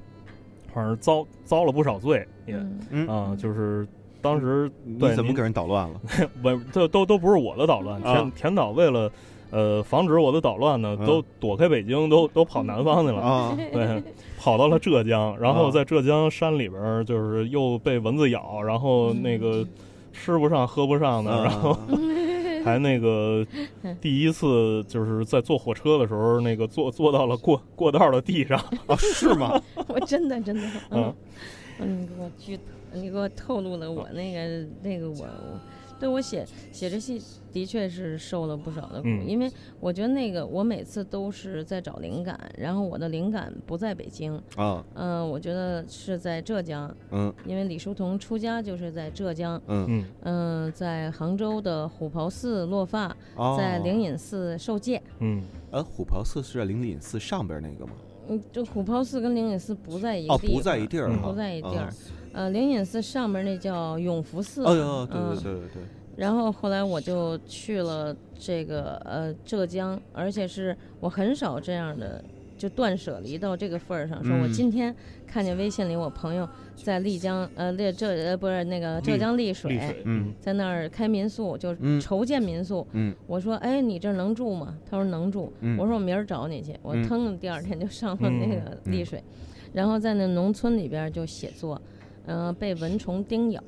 [0.73, 2.55] 反正遭遭了不少罪，也
[2.89, 3.07] 嗯。
[3.07, 3.87] 啊，就是
[4.25, 6.01] 当时你对怎么给人捣乱了？
[6.43, 9.11] 我，这都都不是我的捣乱，啊田田导为了
[9.51, 13.19] 呃防止我的捣乱呢，嗯都躲开北京，都都跑南方去了。
[13.21, 14.03] 啊对，
[14.39, 19.65] 跑到了浙江，然后啊在浙江山里边儿，就是又被蚊子咬，然后那个
[20.11, 21.77] 吃不上喝不上的，然后
[22.65, 23.45] 还那个
[24.01, 28.57] 第一次就是在坐火车的时候，那个坐坐到了过过道的地上，
[28.87, 29.61] 啊是吗？
[29.87, 31.13] 我真的真的，嗯
[31.79, 32.57] 嗯，我剧，
[32.95, 35.59] 你给我透露了我那个那个我我，
[35.99, 37.21] 对我写写这戏
[37.53, 39.27] 的确是受了不少的苦，嗯。
[39.27, 44.83] 因为我觉得那个我每次都是在找灵感，然后我的灵感不在北京，啊。
[44.95, 47.33] 嗯、我觉得是在浙江，嗯。
[47.45, 49.85] 因为李叔同出家就是在浙江，嗯。
[49.87, 50.05] 嗯。
[50.23, 55.01] 嗯、在杭州的虎跑寺落发，哦，在灵隐寺受戒。
[55.19, 55.41] 嗯。
[55.71, 57.93] 呃虎跑寺是在灵隐寺上边那个吗？
[58.27, 61.85] 嗯，就虎跑寺跟灵隐寺不在一个哦，地方，不在一地儿嗯哈，不在一地儿。
[61.85, 61.93] 啊。
[62.35, 65.83] 呃，灵隐寺上面那叫永福寺，嗯对对对对，
[66.17, 72.21] 然后后来我就去了这个呃浙江，而且是我很少这样的
[72.57, 74.93] 就断舍离到这个份儿上，说我嗯今天
[75.25, 80.33] 看见微信里我朋友在丽江呃丽浙呃不是那个浙江丽水，丽水，嗯。
[80.41, 82.01] 在那儿开民宿，就嗯。
[82.01, 82.85] 筹建民宿。
[82.91, 84.77] 嗯我说哎你这儿能住吗？
[84.89, 85.53] 他说能住。
[85.61, 85.77] 嗯。
[85.77, 87.07] 我说我明儿找你去，我嗯。
[87.07, 88.91] 腾第二天就上了那个嗯。
[88.91, 89.23] 丽水，
[89.71, 91.81] 然后在那农村里边儿就写作，
[92.27, 93.61] 嗯、被蚊虫叮咬，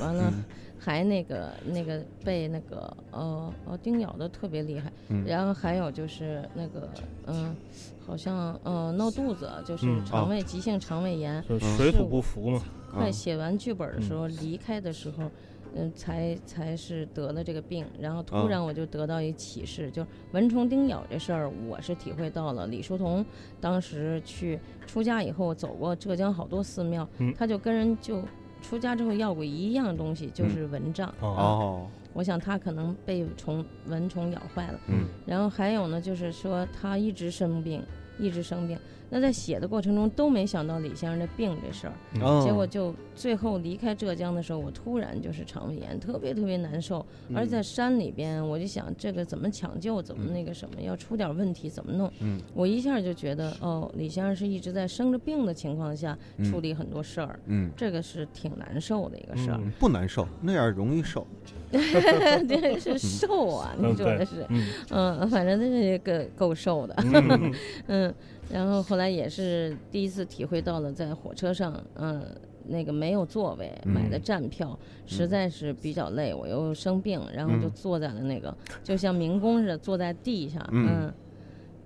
[0.00, 0.44] 完了嗯
[0.78, 6.88] 还那个那个被那个呃呃叮咬的特别厉害，嗯然后还有就是那个
[7.26, 7.56] 嗯、
[8.04, 11.42] 好像呃闹肚子，就是嗯肠胃、急性肠胃炎。
[11.48, 12.60] 就水土不服嘛。
[12.92, 15.30] 快啊写完剧本的时嗯候，离开的时候，
[15.74, 22.66] 嗯，才才是得了这个病，然后突啊然我就得到一启示，就是蚊虫叮咬这事儿，我是体会到了。
[22.66, 23.24] 李叔同
[23.60, 28.22] 当时去出家以后，走过浙江好多寺庙，嗯他就跟人就
[28.60, 31.08] 出家之后要过一样东西，就是蚊帐。
[31.20, 34.78] 哦，哦，我想他可能被虫蚊虫咬坏了。
[34.88, 37.82] 嗯然后还有呢，就是说他一直生病，
[38.18, 38.78] 一直生病。
[39.14, 42.42] 那在写的过程中都没想到李先生的病这事儿。
[42.42, 47.04] 结果就最后离开浙江的时候，我突然就是肠胃炎，特别特别难受。
[47.34, 52.10] 而在山里边，我就想这个怎么抢救，怎么那个什么，要出点问题怎么弄？
[52.20, 59.58] 嗯我一下就觉得，哦，李先生是一直在生着病的情况下嗯处理很多事儿，嗯这个是挺难受的一个事儿。
[59.62, 61.26] 嗯不难受，那样容易瘦。
[61.72, 66.94] 这是瘦啊，你说的是，嗯嗯，反正这是个够瘦的。
[66.98, 67.52] 嗯
[67.86, 68.14] 嗯，
[68.52, 72.22] 然后后来也是第一次体会到了在火车上，嗯，
[72.66, 74.22] 那个没有座位，买的嗯。
[74.22, 77.72] 站票，实在是比较累，我又生病，然后就嗯。
[77.74, 81.10] 坐在了那个，就像民工似的坐在地上，嗯。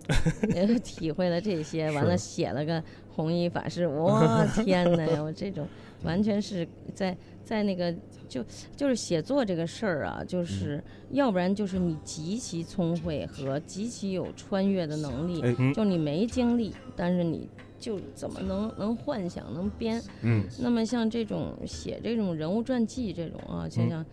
[0.08, 2.82] 嗯， 也体会了这些，完了写了个
[3.14, 5.66] 弘一法师， 我天哪呀，我这种
[6.02, 7.94] 完全是在在那个
[8.28, 8.44] 就
[8.76, 10.82] 就是写作这个事儿啊，就是
[11.12, 15.40] 要不然就是你极其聪慧和极其有穿越的能力，
[15.72, 20.02] 就你没经历，但是你就怎么能能幻想能编？
[20.22, 20.42] 嗯。
[20.58, 23.90] 那么像这种写这种人物传记这种啊，就嗯。
[23.90, 24.06] 像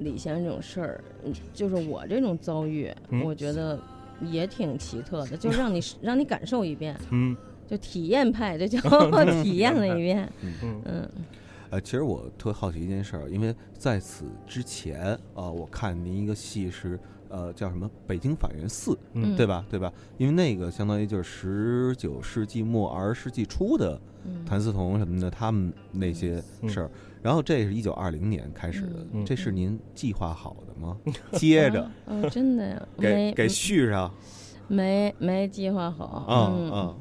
[0.00, 3.22] 李先生这种事儿，嗯就是我这种遭遇，嗯。
[3.22, 3.78] 我觉得
[4.32, 7.36] 也挺奇特的，就让你 让你感受一遍，嗯。
[7.68, 8.80] 就体验派，这叫
[9.44, 10.82] 体验了一遍，嗯。
[10.86, 11.08] 嗯
[11.72, 17.00] 呃，其实我特好奇一件事儿，因为在此之前啊、我看您一个戏是
[17.30, 19.64] 呃叫什么《北京法源寺》，嗯对吧？
[19.70, 19.90] 对吧？
[20.18, 26.90] 因为那个相当于就是十九世纪末二十世纪初的嗯谭嗣同什么的，他们那些事儿。
[27.22, 30.98] 然后这是一九二零年开始的，嗯这是您计划好的吗？
[31.38, 31.90] 接着、
[32.30, 34.12] 真的呀，给给续上
[34.68, 36.96] 没没计划好，嗯嗯啊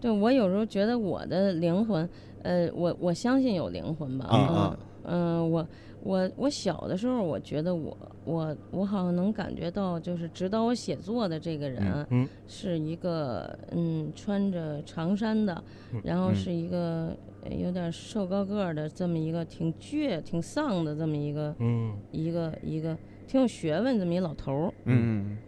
[0.00, 2.08] 对我有时候觉得我的灵魂，
[2.42, 4.78] 呃，我我相信有灵魂吧，啊啊。
[5.04, 5.68] 嗯、呃我
[6.00, 15.62] 我我小的时候，我觉得我我我好像能感觉到，就是指导我写作的这个人嗯是一个嗯穿着长衫的，
[16.04, 16.34] 然后嗯。
[16.34, 21.96] 是一个呃有点瘦高个儿的这么一个挺倔、挺丧的这么一个嗯。
[22.12, 24.72] 一个一个挺有学问这么一老头儿。
[24.84, 25.38] 嗯。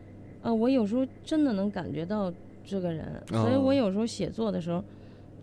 [0.40, 2.32] 啊，我有时候真的能感觉到
[2.64, 4.82] 这个人，所以哦我有时候写作的时候，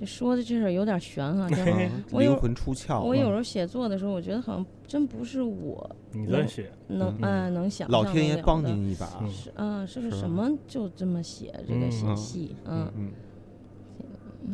[0.01, 1.47] 这说的这事儿有点悬啊
[2.11, 3.03] 我有灵魂出窍。
[3.03, 13.11] 我有时候写作的时候，我觉得好像真不是我你在写，能嗯啊能想老天爷帮的您一把，嗯是啊，是什么就这么写这个写嗯戏，嗯嗯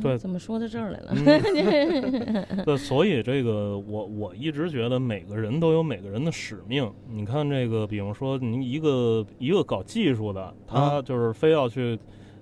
[0.02, 1.16] 对，怎么说到这儿来了？
[2.66, 6.92] 对， 所以这个我我一直觉得每个人都有每个人的使命。
[7.10, 11.98] 你看这个，比方说您一个一个搞技术的，他就是非要去。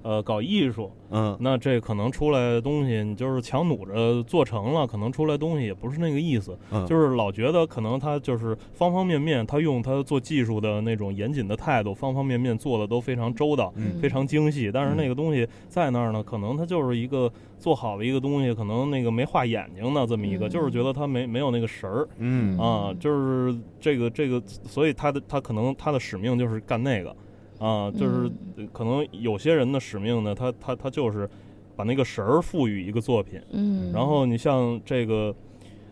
[0.06, 22.56] 呃，搞艺术，嗯，那这可能出来的东西，你就是强弩着做成了，可能出来东西也不是那个意思，嗯，就是老觉得可能他就是方方面面，他用他做技术的那种严谨的态度，方方面面做的都非常周到，非常精细，但是那个东西在那儿呢，可能他就是一个做好的一个东西，可能那个没画眼睛的这么一个，就是觉得他没没有那个神儿，嗯。
[22.60, 27.16] 啊，就是这个这个，所以他的他可能他的使命就是干那个。
[27.60, 28.30] 啊，就是
[28.74, 31.30] 可能有些人的使命呢，他他他就是
[31.76, 35.34] 把那个神儿赋予一个作品，嗯，然后你像这个，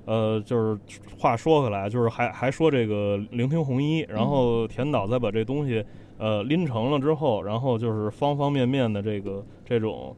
[0.05, 0.77] 呃，就是
[1.17, 5.83] 话说回来，就是还还说这个聆听红衣，然后田导再把这东西
[6.17, 10.15] 呃拎成了之后，然后就是方方面面的这个这种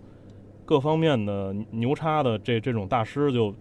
[0.65, 3.53] 各方面的牛叉的这这种大师就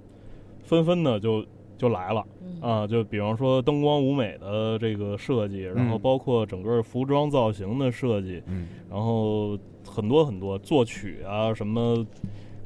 [0.62, 1.44] 纷纷的就。
[1.76, 2.24] 就来了
[2.60, 2.86] 啊！
[2.86, 8.42] 就比方说灯光舞美的这个设计，然后包括整个服装造型的设计，
[8.90, 12.06] 然后很多很多作曲啊什么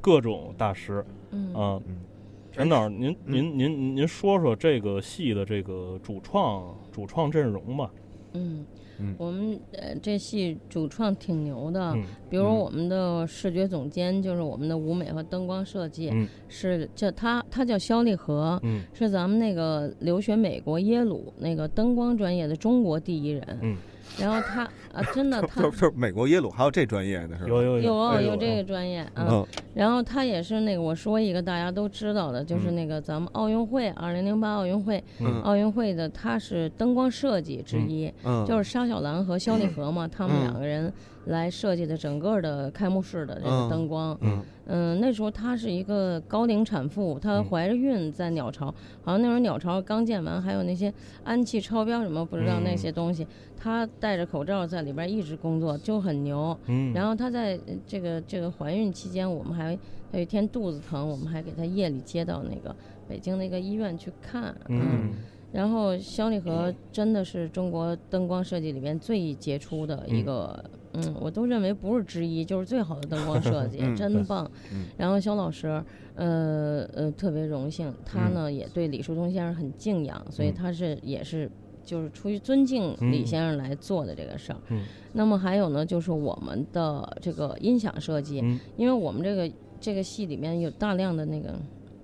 [0.00, 1.04] 各种大师
[1.54, 1.80] 啊。
[2.52, 7.90] 陈导，您您您您说说这个戏的这个主创主创阵容吧。
[8.34, 8.64] 嗯。
[9.16, 11.96] 我们呃，这戏主创挺牛的，
[12.28, 16.11] 比如我们的视觉总监就是我们的舞美和灯光设计，
[16.49, 18.61] 是叫他，他叫肖立和，
[18.92, 23.76] 是咱们那个留学美国耶鲁那个灯光专业的中国第一人。
[24.18, 27.49] 然后他啊，真的，他就是美国耶鲁还有这专业的是吧？
[27.49, 29.47] 有有有有这个专业啊。
[29.74, 35.03] 然后他也是那个，我说一个大家都知道的，就是那个咱们奥运会，二零零八奥运会，
[35.45, 38.12] 奥运会的他是灯光设计之一，
[38.47, 40.93] 就是沙小兰和肖立和嘛，他们两个人。
[41.26, 50.91] 来设计的整个的开幕式的这个灯光，嗯，嗯，那时候她是一个高龄产妇，她怀着孕在鸟巢，好像那时候鸟巢刚建完，还有那些
[51.24, 53.26] 氨气超标什么不知道那些东西，
[53.59, 56.59] 她戴着口罩在里边一直工作，就很牛。
[56.66, 59.78] 嗯，然后她在这个这个怀孕期间，我们还
[60.12, 62.74] 有一天肚子疼，我们还给她夜里接到那个
[63.07, 64.53] 北京那个医院去看。
[64.68, 65.11] 嗯，
[65.53, 70.64] 然后肖立和真的是中国灯光设计里边最杰出的一个。
[70.95, 74.51] 嗯，我都认为不是之一，就是最好的灯光设计，真棒。
[74.97, 75.68] 然后肖老师，
[76.14, 81.49] 呃呃，特别荣幸，他呢也对李树东先生很敬仰，所以他是也是
[81.89, 84.59] 就是出于尊敬李先生来做的这个事儿。
[85.14, 88.36] 那么还有呢，就是我们的这个音响设计，
[88.76, 91.55] 因为我们这个这个戏里面有大量的那个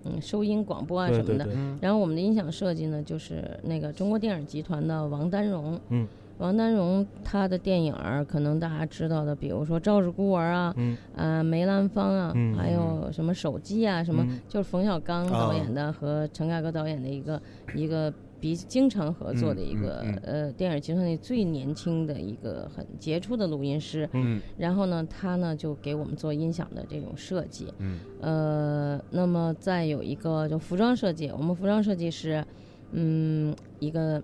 [0.04, 1.46] 嗯收音广播啊什么的，
[1.82, 5.78] 然后我们的音响设计呢，就是那个中国电影集团的王丹荣。
[5.90, 6.08] 嗯。
[6.38, 10.74] 王丹荣他的电影儿，可能大家知道的，比如说《赵氏孤儿》啊，
[11.14, 17.40] 啊梅兰芳啊，还有什么手机啊，什么就是冯小刚导演的和陈凯歌导演的一个
[17.76, 18.12] 一个
[18.44, 24.06] 比经常合作的一个呃电影集团里最年轻的一个很杰出的录音师。
[24.12, 27.72] 嗯，然后呢，他呢就给我们做音响的这种设计。
[27.78, 32.44] 嗯，呃，那么再有一个就服装设计，我们服装设计师，
[32.92, 34.22] 嗯，一个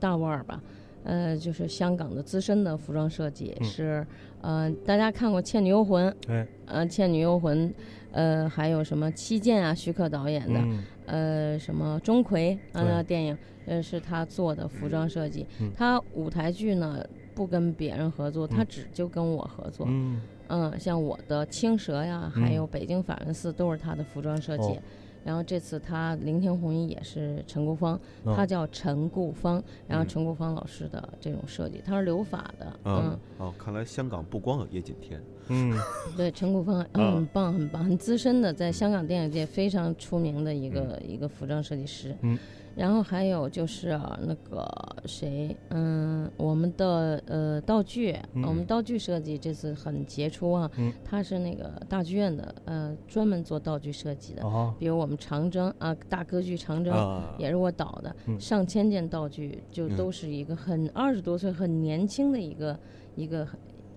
[0.00, 0.60] 大腕儿吧。
[1.04, 4.04] 呃，就是香港的资深的服装设计是，
[4.42, 6.10] 呃，大家看过《倩女幽魂》？
[6.26, 7.70] 对，呃，《倩女幽魂》，
[8.12, 10.60] 呃，还有什么《七剑》啊，徐克导演的，
[11.06, 13.36] 呃，什么钟馗啊，电影，
[13.66, 15.46] 呃，是他做的服装设计。
[15.76, 17.04] 他舞台剧呢
[17.34, 19.86] 不跟别人合作，他只就跟我合作。
[19.88, 24.78] 嗯，嗯，像我的《青蛇》呀，还有《北京法源寺》都是他的服装设计。
[25.22, 35.20] 然后这次他聆听红衣也是陈顾芳，他叫陈顾芳，然后陈顾芳老师的这种设计，他是留法的，嗯，哦，看来香港不光有叶锦添，
[35.50, 35.76] 嗯，
[36.16, 42.38] 对，陈谷峰很棒很棒，很资深的，在香港电影界非常出名的一个一个服装设计师，嗯。
[42.76, 44.64] 然后还有就是那个
[45.04, 50.70] 谁，嗯，我们的呃道具，我们道具设计这次很杰出啊，
[51.04, 54.72] 他是那个大剧院的，呃，专门做道具设计的，哦。
[54.78, 56.94] 比如我们长征啊，大歌剧长征
[57.38, 62.78] 也是我导的，上千件道具就都是一个很二十多岁很年轻的一个
[63.16, 63.46] 一个，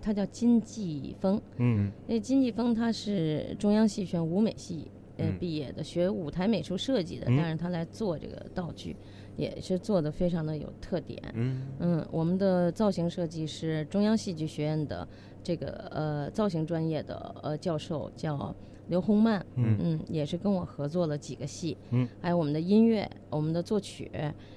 [0.04, 4.90] 他叫金继峰，嗯，那金继峰他是中央戏剧学院舞美系。
[5.16, 8.96] 呃，毕业的学舞台美术设计的，但是他来做这个道具，
[9.36, 11.22] 也是做的非常的有特点。
[11.34, 15.06] 嗯嗯，我们的造型设计是中央戏剧学院的
[15.40, 18.52] 这个呃造型专业的呃教授，叫
[18.88, 19.38] 刘洪曼。
[19.54, 21.76] 嗯嗯，也是跟我合作了几个戏。
[21.90, 24.10] 嗯，还有我们的音乐，我们的作曲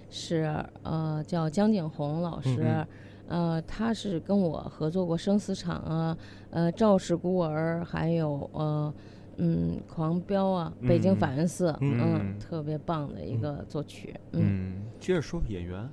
[0.10, 2.84] 是呃叫江景洪老师，
[3.28, 6.18] 呃，他是跟我合作过《生死场》啊，
[6.50, 8.94] 呃，《赵氏孤儿》，还有呃。
[9.40, 14.12] 嗯，狂飙啊，北京法源寺，嗯，特别棒的一个作曲。
[14.32, 15.88] 嗯，接着说演员，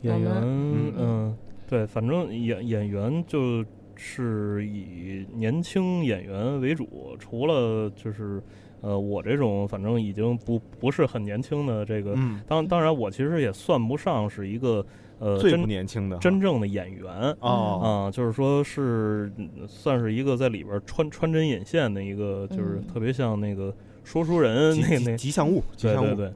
[0.00, 1.36] 演员，嗯，
[1.68, 3.64] 对，反正演演员就
[3.94, 8.42] 是以年轻演员为主，除了就是
[8.80, 12.18] 呃我这种反正已经不不是很年轻的这个，
[12.48, 14.84] 当当然我其实也算不上是一个。
[15.18, 19.32] 呃，最不年轻的真正的演员哦，啊，就是说是
[19.66, 26.32] 算是一个在里边穿穿针引线的一个，就是特别像那个说书人那那吉祥物，对对对，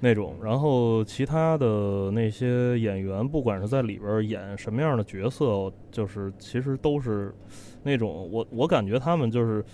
[0.00, 0.36] 那种。
[0.42, 7.34] 然后其他的那些演员，不管是在里边演什么样的角色，就是其实都是
[7.82, 9.64] 那种我我感觉他们就是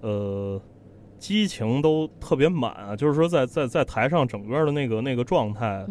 [0.00, 0.60] 呃。
[1.18, 5.84] 激情都特别满啊，就是说在在在台上整个的那个那个状态，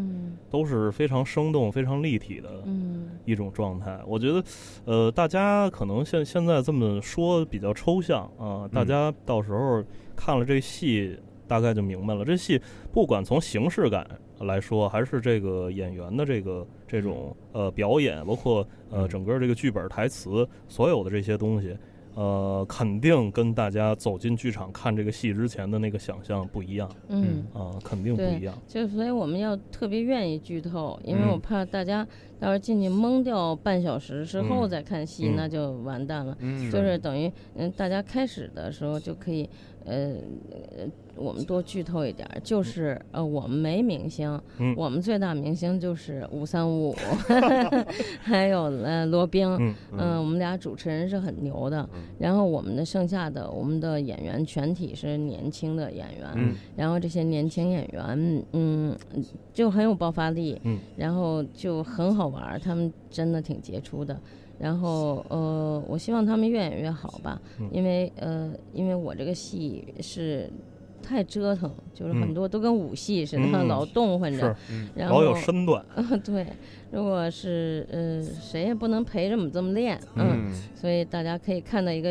[0.49, 2.63] 都是非常生动、非常立体的
[3.25, 3.99] 一种状态。
[4.07, 4.43] 我觉得，
[4.85, 9.83] 呃，大家可能现现在这么说比较抽象啊，大家到时候
[10.15, 11.17] 看了这戏，
[11.47, 12.23] 大概就明白了。
[12.23, 12.59] 这戏
[12.91, 14.07] 不管从形式感
[14.39, 21.77] 来说，还是这个演员的这个这种呃表演，包括呃整个这个剧本台词，所有的这些东西。
[22.17, 26.89] 呃，肯定跟大家走进剧场看这个戏之前的那个想象不一样。
[27.09, 28.57] 嗯啊，肯定不一样。
[28.67, 32.03] 就所以我们要特别愿意剧透，因为我怕大家
[32.39, 36.35] 到时候进去懵掉半小时之后再看戏，那就完蛋了。
[36.39, 39.47] 嗯，就是等于嗯，大家开始的时候就可以。
[39.87, 40.13] 呃，
[41.15, 44.39] 我们多剧透一点，就是呃，我们没明星，
[44.75, 46.95] 我们最大明星就是五三五五，
[48.21, 49.47] 还有呃罗宾，
[49.97, 51.87] 嗯，我们俩主持人是很牛的，
[52.19, 58.95] 然后我们的剩下的我们的演员全体是年轻的演员，然后这些年轻演员，嗯，
[59.53, 60.59] 就很有爆发力，
[60.97, 64.19] 然后就很好玩，他们真的挺杰出的。
[64.59, 67.41] 然后呃，我希望他们越演越好吧，
[67.71, 70.49] 因为呃，因为我这个戏是
[71.01, 74.55] 太折腾，就是很多都跟武戏似的，老动换着，
[74.95, 75.85] 然后老有身段。
[76.23, 76.45] 对，
[76.91, 82.09] 如果是呃，谁也不能陪着我们这么练，嗯，所以大家可以看到一个。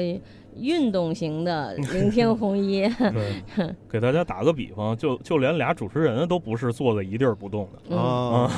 [0.58, 2.88] 运动型的 聆听红衣，
[3.88, 8.50] 给大家打个比方，就就连俩主持人都不是坐在一地儿不动的 啊。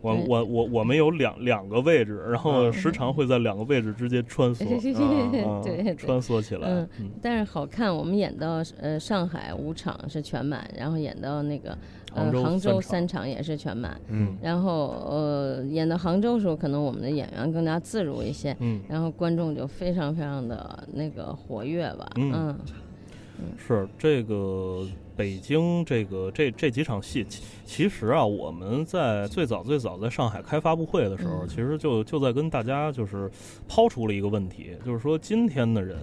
[0.00, 4.58] 我我我我们有两两个位置，然后时常会在两个位置之间穿梭，
[5.64, 6.68] 对，穿梭起来。
[6.68, 7.94] 嗯，但是好看。
[7.94, 11.76] 我们演到呃上海五场是全满，然后演到那个。
[12.16, 22.58] 呃，杭州三场也是全满，嗯，然后呃，演到杭州的时候，可能我们的演员更加自如一些，嗯，然后观众就非常非常的那个活跃吧，嗯，
[23.56, 24.86] 是这个
[25.16, 33.30] 北京这个这这几场戏，其其实啊，我们在最早最早在上海开发布会的时候，其实就就在跟大家就是
[33.68, 35.96] 抛出了一个问题，就是说今天的人。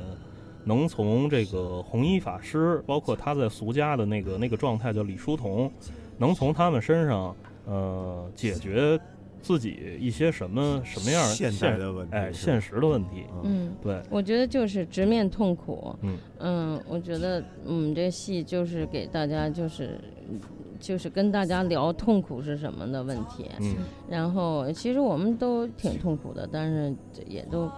[0.64, 5.72] 能从这个红衣法师，包括他在俗家的那个那个状态叫李叔同，
[6.20, 7.36] 能从他们身上
[7.66, 9.00] 呃解决
[9.42, 13.26] 自己一些什么什么样现代的问题，哎，现实的问题。
[13.44, 15.96] 嗯，对，我觉得就是直面痛苦。
[16.02, 20.00] 嗯嗯，我觉得我们这戏就是给大家就是。
[20.80, 23.76] 就是跟大家聊痛苦是什么的问题，嗯，
[24.10, 26.96] 然后其实我们都挺痛苦的，但是
[27.28, 27.70] 也都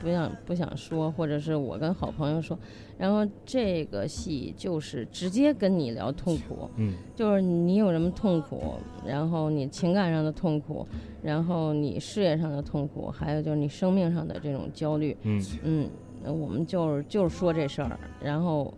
[0.00, 2.58] 不想不想说，或者是我跟好朋友说，
[2.98, 8.74] 然后这个戏就是直接跟你聊痛苦，嗯，就是你有什么痛苦，
[9.06, 10.84] 然后你情感上的痛苦，
[11.22, 15.44] 然后你事业上的痛苦，还有就是你生命上的这种焦虑，嗯。
[15.62, 15.88] 嗯，
[16.24, 18.74] 我们就是就是说这事儿，然后。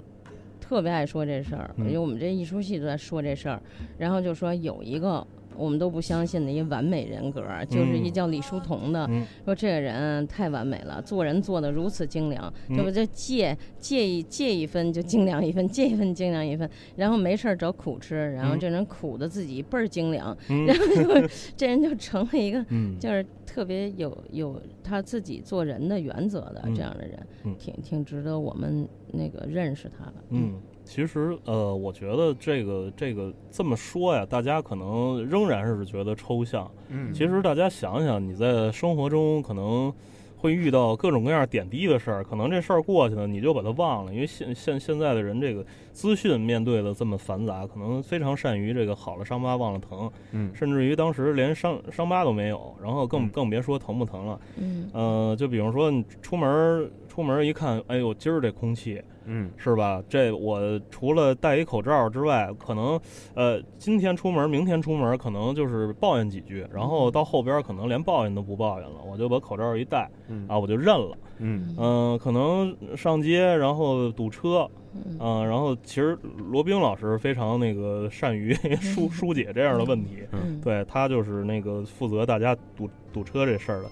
[0.71, 3.61] 特别爱说这事儿，因为我们这一出戏都在说这事儿，
[3.99, 5.27] 然后就说有一个
[5.57, 9.09] 我们都不相信的一个完美人格，就是一叫李叔同的，
[9.45, 20.37] 说这个人太完美了，做人做的如此精良，这不就借借一借一分就精良一分，借一分精良一分，然后没事儿找苦吃，然后这人苦的自己倍儿精良，
[20.67, 22.65] 然后就这人就成了一个
[22.99, 27.19] 就是特别有有他自己做人的原则的这样的人，
[27.59, 28.89] 挺挺值得我们。
[29.13, 30.55] 那个认识他的，嗯，
[30.91, 39.95] 其实呃，我觉得这个这个这么说呀，大家可能仍然是觉得抽象，嗯，其实大家想想，你在生活中可能
[40.37, 56.91] 会遇到各种各样点滴的事儿，可能这事儿过去了，你就把它忘了，因为现现现在的人这个资讯面对的这么繁杂，可能非常善于这个好了伤疤忘了疼，嗯，甚至于当时连伤伤疤都没有，然后更更别说疼不疼了，嗯，呃，就比如说你出门。
[57.11, 60.03] 出门一看，哎呦，今儿这空气嗯，是吧？
[60.09, 63.01] 这我除了戴一口罩之外，可能
[63.35, 70.11] 呃今天出门，明天出门，可能就是抱怨几句，然后到后边可能连抱怨都不抱怨了，我就把口罩一戴，
[70.49, 71.17] 啊，我就认了。
[71.43, 74.69] 嗯嗯，可能上街然后堵车，
[75.19, 76.19] 嗯，然后其实
[76.51, 80.19] 罗宾老师非常那个善于疏疏解这样的问题，
[80.63, 83.91] 对他就是那个负责大家堵堵车这事儿的，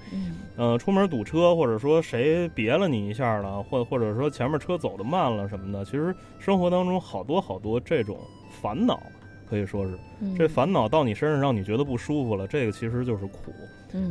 [0.58, 8.16] 嗯，出门堵车或者说谁别了你一下了，或或者说前面车走的慢了什么的，其实生活当中好多好多这种
[8.60, 9.00] 烦恼，
[9.48, 9.98] 可以说是
[10.36, 13.52] 这烦恼到你身上让你觉得不舒服了，这个其实就是苦，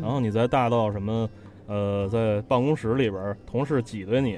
[0.01, 1.29] 然后你在大到什么。
[1.69, 4.37] 呃，在办公室里边，同事挤兑你，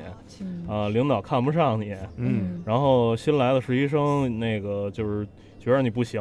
[0.67, 5.27] 啊，领导看不上你，嗯，然后新来的实习生那个就是
[5.59, 6.19] 觉得你不行。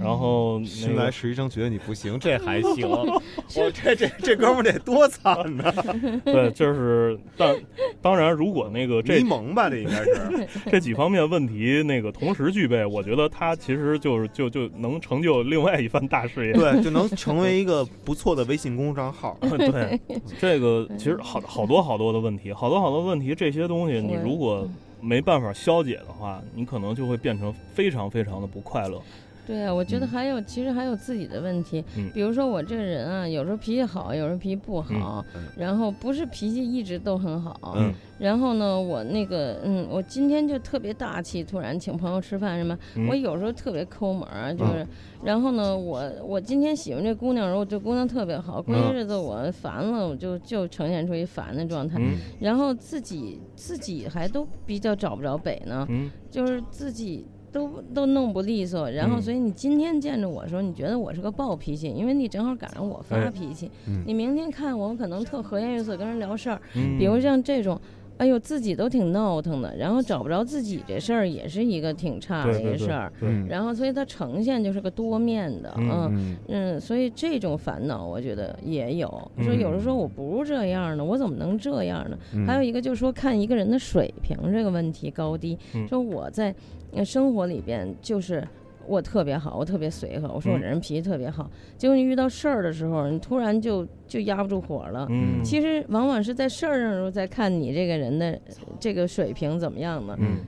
[0.00, 2.88] 然后新来实习生觉得你不行，这还行。
[3.56, 5.72] 我这这这哥们得多惨呢！
[6.24, 7.56] 对，就是但
[8.02, 16.52] 当然，如果那个这迷蒙吧，这应该是 这几方面问题那个同时具备，我觉得他其实就是就就能成就另外一番大事业。
[16.52, 19.38] 对，就能成为一个不错的微信公众账号。
[19.40, 20.00] 对，
[20.38, 24.68] 这个其实好好多好多的问题，好多好多问题，这些东西你如果
[25.00, 29.00] 没办法消解的话，你可能就会变成非常非常的不快乐。
[29.46, 31.84] 对啊，我觉得还有，其实还有自己的问题。
[31.96, 35.24] 嗯，比如说我这个人啊，有时候脾气好，有时候脾气不好，
[35.56, 37.74] 然后不是脾气一直都很好。
[37.76, 42.76] 嗯，然后呢，我那个，嗯，我今天就特别大气，突然请朋友吃饭什么。
[43.08, 44.84] 我有时候特别抠门儿，就是，
[45.22, 51.98] 然后呢，我我今天喜欢这姑娘，然后这姑娘特别好，过些日子我烦了，我就就呈现出一烦的状态。
[52.00, 55.86] 嗯，然后自己自己还都比较找不着北呢。
[55.88, 57.24] 嗯，就是自己。
[57.52, 63.70] 都都弄不利索，然后所以你今天见着我的时候，你觉得我是个暴脾气，因为你正好赶上我发脾气。
[64.06, 66.60] 你明天看我可能特和颜悦色跟人聊事儿，
[66.98, 67.80] 比如像这种，
[68.18, 73.12] 哎呦自己都挺闹腾的，然后找不着自己这事儿也是一个挺差的一个事儿。
[73.48, 79.08] 然后所以它呈现就是个多面的，嗯嗯，所以这种烦恼我觉得也有。
[79.42, 82.18] 说有的时候说我不是这样的，我怎么能这样呢？
[82.46, 86.54] 还有一个就是说看一个人的水平这个问题高低，说我在。
[86.92, 88.46] 那生活里边就是
[88.88, 90.28] 我特别好，我特别随和。
[90.28, 95.06] 我说我这人脾气特别好，结果你遇到事儿的时候，你突然就就压不住火了。
[95.10, 98.38] 嗯，其实往往是在事儿上时候在看你这个人的
[98.78, 100.16] 这个水平怎么样呢？
[100.20, 100.38] 嗯，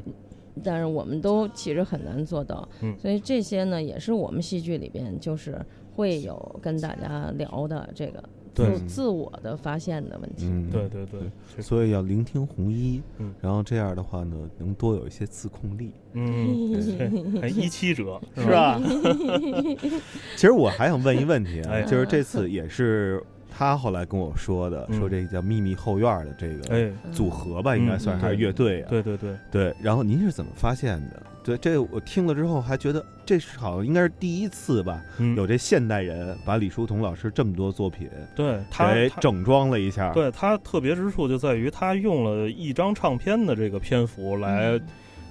[0.63, 2.69] 但是我们都其实很难做到。
[2.83, 5.59] 嗯，所以这些呢，也是我们戏剧里边就是
[5.95, 8.23] 会有跟大家聊的这个。
[8.67, 18.81] 自自我的发现的问题，嗯，对对对，所以要聆听红衣，嗯，然后这样的话呢，能多有一些自控力，嗯，还一七折 是吧？
[20.37, 28.91] 其实我还想问一问题啊， 就是这次也是他后来跟我说的，说这个叫秘密后院的这个组合吧，应该算还是乐队啊？
[28.91, 29.75] 对对对对。
[29.81, 31.23] 然后您是怎么发现的？
[31.49, 35.03] 对，这我听了之后还觉得这是好像应该是第一次吧，
[35.35, 38.07] 有这现代人把李叔同老师这么多作品，
[38.37, 40.13] 对他整装了一下。
[40.13, 44.79] 对他特别之处就在于他用了一张唱片的这个篇幅来，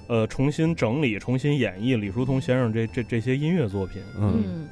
[0.07, 4.01] 呃，重新整理、重新演绎李叔同先生这这这些音乐作品。
[4.19, 4.67] 嗯。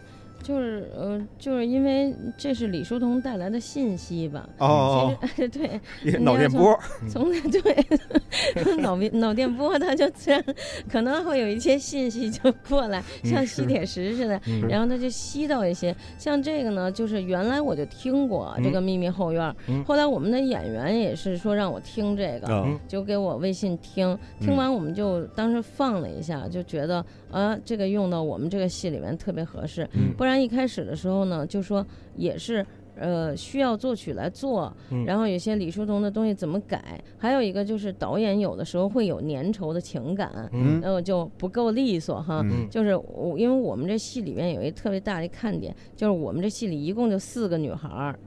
[0.46, 4.48] 就是呃，就是因为这是李叔同带来的信息吧？
[4.60, 5.82] 哦，其实 对，
[6.22, 10.44] 脑电波，从对脑脑电波，它就自然
[10.88, 14.40] 可能会有一些信息就过来，像吸铁石似的，
[14.70, 15.96] 然后它就吸到一些。
[16.20, 22.48] 像这个呢，就是原来我就听过这个秘密后院，后来我们的演员也是说让我听这个，
[22.88, 27.04] 就给我微信听，听完我们就当时放了一下，就觉得
[27.36, 29.86] 啊，这个用到我们这个戏里面特别合适，
[30.16, 30.42] 不然。
[30.42, 31.86] 一开始的时候呢，就说
[32.16, 32.66] 也是
[32.98, 34.72] 呃需要作曲来做，
[35.06, 48.18] 然后有些李叔同的东西怎么改，还有一个就是导演有的时候会有粘稠的情感，嗯，然后就不够利索哈，就是我因为我们这戏里面有一特别大的看点，就是我们这戏里一共就四个女孩儿。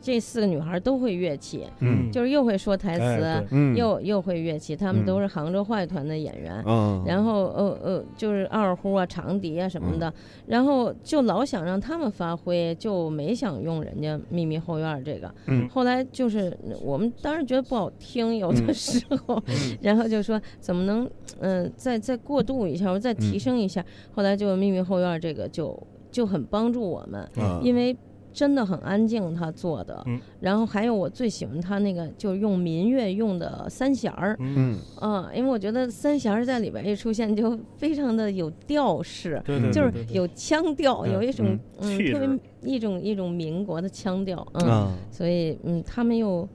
[0.00, 4.74] 这四个女孩都会乐器，嗯，就是又会说台词，嗯，又又会乐器。
[4.76, 10.12] 她们都是杭州话剧团的演员，嗯，然后呃呃，就是二胡啊、长笛啊什么的，
[10.46, 15.32] 然后就老想让他们发挥，就没想用人家秘密后院这个。
[15.46, 19.42] 嗯，后来就是我们当时觉得不好听，有的时候，
[19.80, 21.08] 然后就说怎么能
[21.40, 23.84] 嗯再再过渡一下，我再提升一下。
[24.14, 25.80] 后来就秘密后院这个就
[26.10, 27.28] 就很帮助我们，
[27.62, 27.96] 因为。
[28.36, 30.02] 真的很安静，他做的。
[30.06, 34.36] 嗯，然后还有我最喜欢他那个，就是用民乐用的三弦儿。
[34.38, 39.42] 嗯，啊，因为我觉得三弦儿在里边一出现，就非常的有调式，
[39.72, 42.38] 就是有腔调，有一种嗯特别
[42.74, 44.46] 一种一种民国的腔调。
[44.52, 46.46] 嗯，所以嗯，他们又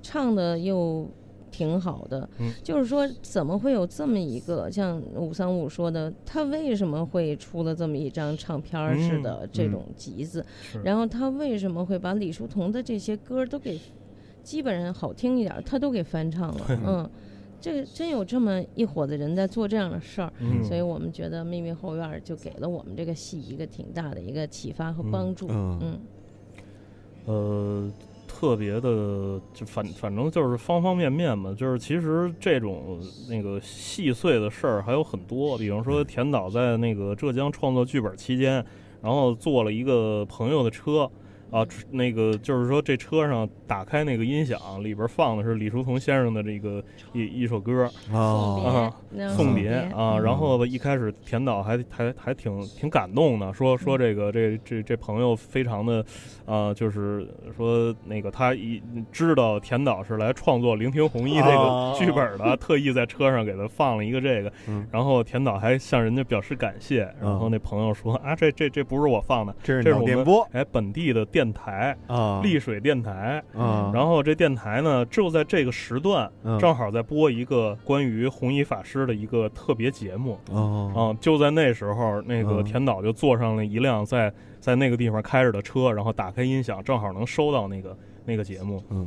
[0.00, 1.04] 唱的又。
[1.54, 2.28] 挺好的。
[2.38, 10.44] 嗯，就是说怎么会有这么一个像五三五说的，他为什么会出了这么一张唱片似的这种集子？
[10.82, 13.78] 然后他为什么会把李叔同的这些歌都给
[14.42, 16.66] 基本上好听一点，他都给翻唱了？
[16.84, 17.10] 嗯。
[17.60, 20.30] 这真有这么一伙子人在做这样的事儿，
[20.62, 25.46] 所以我们觉得《秘密后院》就给了我们这个戏一个挺大的一个启发和帮助。
[25.48, 25.98] 嗯，
[27.24, 27.90] 呃，
[28.36, 31.54] 特别的，就反反正就是方方面面嘛。
[31.54, 32.98] 就是其实这种
[33.30, 38.54] 那个细碎的事儿还有很多，比方说田导在那个浙江创作剧本期间，
[39.00, 41.08] 然后坐了一个朋友的车。
[41.54, 46.82] 啊，那个就是说，这车上打开那个音响，里边放的是李叔同先生的这个
[47.12, 48.92] 一一首歌啊，
[49.36, 50.18] 送别啊。
[50.18, 56.04] 然后一开始田导还还还挺挺感动的，说说这个这这这朋友非常的
[56.44, 57.24] 啊，就是
[57.56, 58.82] 说那个他一
[59.12, 64.52] 知道田导是来创作《聆听红衣》这个剧本的，特意在车上给他放了一个这个。
[64.90, 67.08] 然后田导还向人家表示感谢。
[67.20, 71.43] 然后那朋友说啊，这这这不是我放的，这是我们哎本地的电。
[71.44, 73.42] 电台啊，丽水电台。
[73.54, 80.38] 啊，然后这电台呢，就在这个时段，正好在播一个关于红衣法师的一个特别节目。
[80.94, 87.94] 啊，就在那时候，那个田导就坐上了一辆在在那个地方开着的车，然后打开音响，正好能收到那个
[88.24, 89.06] 那个节目，嗯。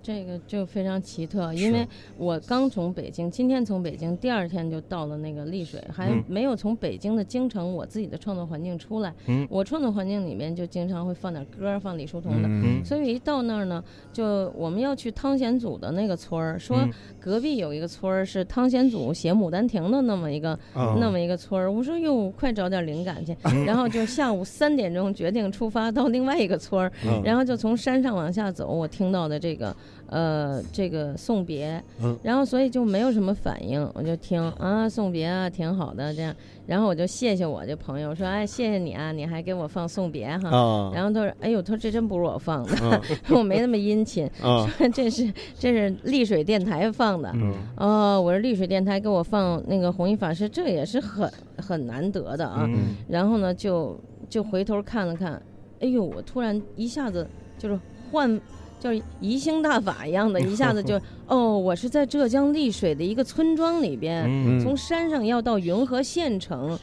[0.00, 1.86] 这个就非常奇特，因为
[2.16, 9.12] 我刚从北京，今天从北京，第二天就到了那个丽水，还没有从北京的京城我自己的创作环境出来。
[9.26, 12.48] 嗯，我创作环境里面就经常会放点歌，放李叔同的。
[12.48, 13.82] 嗯，所以一到那儿呢，
[14.12, 16.78] 就我们要去汤显祖的那个村儿，说
[17.18, 21.70] 隔壁有一个村儿是汤显祖写《牡丹亭》的那么一个那么一个村儿。
[21.70, 23.36] 我说哟，快找点灵感去。
[23.66, 26.92] 然后就下午三点钟决定出发到另外一个村儿，
[27.24, 29.74] 然后就从山上往下走，我听到的这个。
[30.10, 31.84] 呃，这个送别，
[32.22, 36.34] 然后所以就没有什么反应，我就听啊，送别啊，挺好的这样，
[36.66, 47.52] 然后我就谢谢我这朋友，说哎，谢谢你啊，你还给我放送别哈，然后他说，哎呦，他说这真不是我放的， 我没那么殷勤，说这是这是丽水电台放的，嗯。
[47.76, 52.66] 哦，我说丽水电台给我放那个弘一法师，这也是很很难得的啊，
[53.06, 53.94] 然后呢，就
[54.30, 55.34] 就回头看了看，
[55.80, 57.78] 哎呦，我突然一下子就是
[58.10, 58.40] 换。
[58.80, 60.94] 就是移星大法一样的， 一下子就
[61.26, 64.24] 哦，我是在浙江丽水的一个村庄里边，
[64.60, 66.78] 从山上要到云和县城，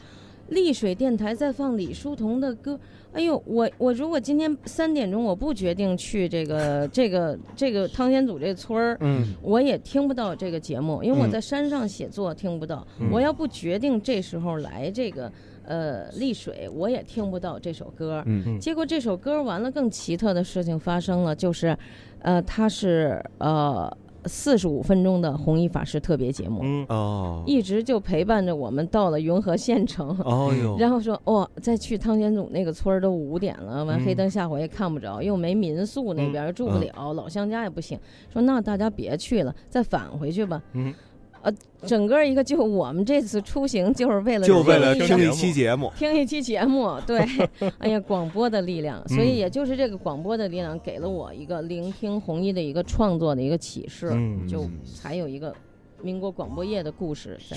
[0.50, 2.78] 丽水电台在放李叔同的歌。
[3.14, 12.86] 哎呦，我我如果今天三点钟我不决定去这个 这个这个汤显祖这村儿，嗯，我也听不到这个节目，因为我在山上写作听不到。
[13.10, 15.32] 我要不决定这时候来这个。
[15.66, 21.76] 呃，丽水我也听不到这首歌，嗯，结果这首歌完了，更奇特的事情发生了，就是，
[22.20, 23.94] 呃，它是呃
[24.26, 37.98] 四十五分钟的弘一法师特别节目，嗯哦，一直就陪伴着我们到了云和县城，哦哟，然后说哦，再去汤显祖那个村儿都五点了，完黑灯瞎火也看不着，又没民宿那边住不了，老乡家也不行，
[38.32, 40.92] 说那大家别去了，再返回去吧，嗯。
[41.46, 41.54] 呃，
[41.86, 47.24] 整个一个就我们这次出行就是为了就为了听一期节目，听一期节目， 对，
[47.78, 54.10] 哎呀，广播的力量，所以也就是这个广播的力量给了我一个聆听红衣的一个创作的一个启示，
[54.48, 55.54] 就才有一个。
[56.02, 57.56] 民国广播业的故事在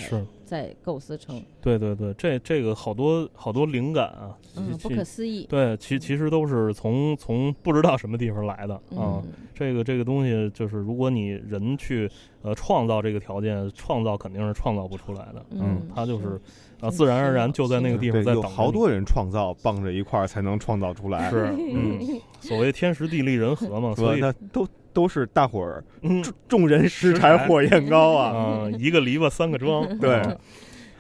[0.49, 5.45] 在构思成，对对对，这这个好多好多灵感啊，嗯，不可思议。
[5.47, 9.21] 对，其其实都是从从不知道什么地方来的啊。
[9.53, 12.09] 这个这个东西就是，如果你人去
[12.41, 15.45] 呃创造这个条件，创造肯定是创造不出来的。
[15.51, 16.41] 嗯，它就是
[16.80, 18.41] 啊，自然而然就在那个地方在等。
[18.41, 21.30] 好多人创造绑着一块儿才能创造出来。
[21.30, 21.99] 是， 嗯，
[22.39, 24.21] 所谓天时地利人和嘛，所以
[24.51, 24.67] 都。
[24.91, 28.67] 都是大伙儿，众众人拾柴火焰高啊！
[28.80, 29.88] 一个篱笆三个桩。
[29.99, 30.19] 对，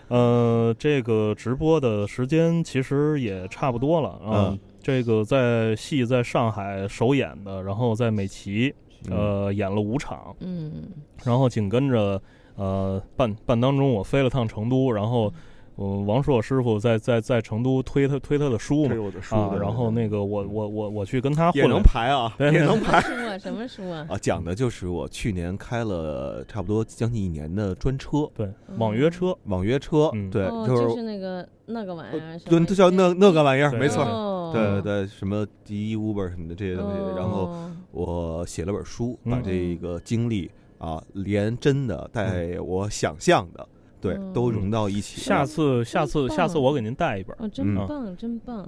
[0.07, 4.57] 呃，这个直播的时间其实也差不多了啊。
[4.81, 8.73] 这个在戏在上海首演的，然后在美琪
[9.09, 10.83] 呃演了五场，嗯，
[11.23, 12.21] 然后紧跟着
[12.55, 15.33] 呃半半当中我飞了趟成都，然后。
[15.79, 18.95] 我王硕师傅在在在成都推他推他的书嘛
[19.29, 24.05] 啊，然后那个我我我我去跟他也能排啊，也能排书啊，什么书啊？
[24.09, 37.55] 啊，讲的就是我去年开了差不多将近一年的专车，对，网约车，网约车，对，就是那个那个玩意儿，对，就叫那那个玩意儿，没错，对对对，什么滴 Uber 什么的这些东西，然后
[37.91, 43.65] 我写了本书，把这个经历啊，连真的带我想象的。
[44.01, 45.19] 对，都融到一起。
[45.21, 47.35] 下次，下次，下次我给您带一本。
[47.39, 48.65] 哦，真棒，真棒。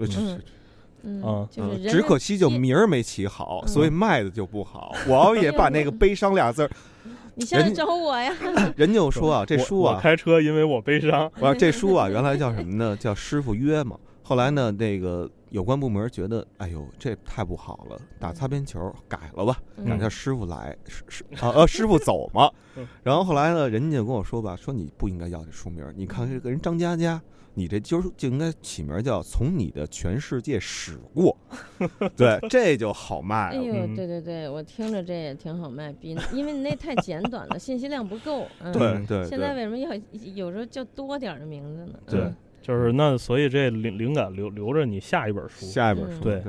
[1.04, 4.94] 嗯，嗯，就是只可惜就名儿没起好，所以卖的就不好。
[5.08, 6.70] 我要也把那个 “悲伤”俩字儿
[7.34, 8.32] 你下来找我呀。
[8.78, 11.32] 人家就说啊，这书啊，开车因为我悲伤。
[11.40, 12.96] 我说这书啊， 原来叫什么呢？
[12.96, 13.98] 叫师傅约嘛。
[14.22, 22.50] 后来呢，那个有关部门觉得，哎呦，这太不好了，打擦边球，改了吧，改叫师傅来，师师啊 呃师傅走嘛。
[23.04, 27.22] 然后后来呢，人家就跟我说吧，说你不应该要这书名，你看这个人张嘉佳。
[27.54, 31.36] 你这就是就应该起名叫“从你的全世界驶过”，
[32.16, 33.50] 对，这就好卖。
[33.50, 38.48] 哎呦，对对对，我听着这也挺好卖，比 因为你那太简短了，信息量不够。
[38.72, 39.28] 对对。
[39.28, 39.90] 现在为什么要
[40.34, 42.00] 有时候叫多点的名字呢？
[42.08, 46.42] 对，就是那，所以这灵灵感留留着你下一本书，下一本书，对。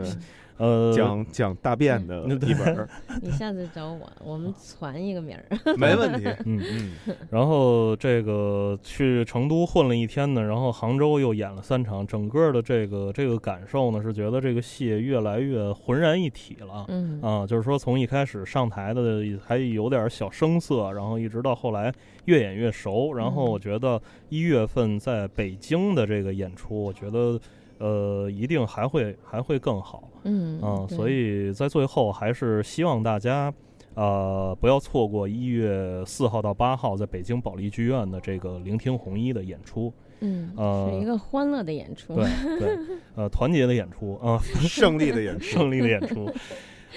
[0.63, 2.89] 呃，讲讲大便的一本
[3.21, 5.45] 你下次找我，我们传一个名儿，
[5.77, 6.25] 没问题。
[6.47, 7.17] 嗯嗯。
[7.31, 16.85] 然后这个去成都混了一天呢，然后杭州又演了三场，整个的这个这个感受呢，是觉得这个戏越来越浑然一体了。
[16.87, 21.93] 嗯啊，就是说从一开始上台的还有点小生涩，然后一直到后来
[22.27, 23.13] 越演越熟。
[23.15, 27.41] 然后我觉得一月份在北京的这个演出，我觉得。
[27.83, 33.53] 呃，一定还会还会更好，嗯啊，所以在最后还是希望大家，
[33.95, 42.25] 呃，不要错过一月四号到八号在北京保利剧院的这个聆听红衣的演出，嗯，呃，是一个欢乐的演出，对
[42.61, 42.79] 对，
[43.17, 46.31] 呃，团结的演出啊，胜利的演出， 胜利的演出。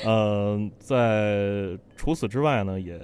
[0.03, 2.99] 呃，在除此之外呢，也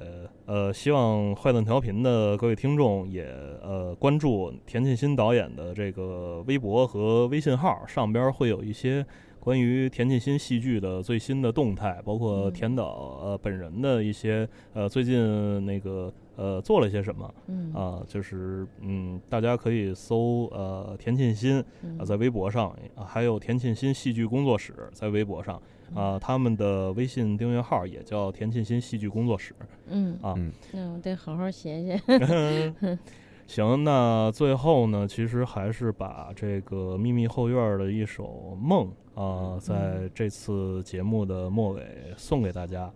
[0.46, 3.24] 呃希望坏蛋调频的各位听众也
[3.62, 9.06] 呃关注田沁鑫导演的这个微博和微信号，上边会有一些
[9.40, 21.64] 关于田沁鑫戏剧的最新的动态，包括田导呃本人的一些呃最近那个呃做了些什么，嗯啊，就是嗯大家可以搜呃田沁鑫
[21.98, 25.62] 啊在微博上，还有田沁鑫戏剧工作室在微博上。
[25.96, 29.54] 啊，他们的微信订阅号也叫田沁鑫戏剧工作室。
[29.88, 30.36] 嗯啊，
[30.72, 32.02] 那我得好好写写。
[33.48, 41.84] 行，那最后呢，其实还是把这个秘密后院的一首梦啊，在这次节目的末尾
[42.16, 42.90] 送给大家，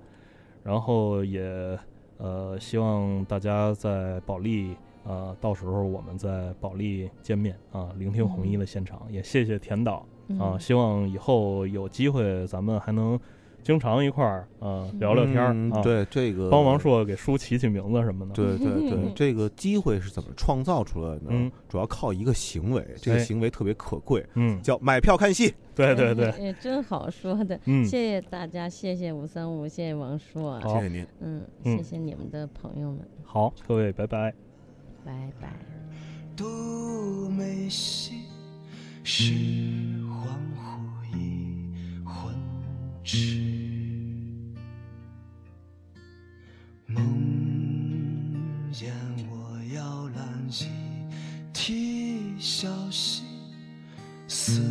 [0.63, 1.77] 然后也
[2.17, 10.05] 呃希望大家在保利啊，到时候我们在保利见面啊，聆听红衣的现场，也谢谢田导。
[10.39, 13.19] 啊，希望以后有机会，咱们还能
[13.63, 15.81] 经常一块儿啊聊聊天儿啊。
[15.81, 18.33] 对这个，帮王硕给书起起名字什么的。
[18.33, 21.51] 对对对，这个机会是怎么创造出来的呢？
[21.67, 25.53] 主要靠一个行为，这个行为特别可贵，嗯，叫买票看戏。
[25.73, 27.59] 对对对，哎，真好说的。
[27.65, 31.05] 嗯，谢谢大家，谢谢五三五，谢谢王硕，谢谢您。
[31.19, 32.99] 嗯，谢谢你们的朋友们。
[33.23, 34.33] 好，各位，拜拜。
[35.03, 35.49] 拜拜。
[39.07, 39.25] 是
[40.25, 41.69] 恍惚已
[42.03, 42.33] 昏
[43.03, 43.37] 迟
[46.87, 46.97] 梦
[48.73, 48.89] 魇
[49.29, 50.65] 我摇篮一
[51.53, 53.23] 啼小息
[54.27, 54.61] 死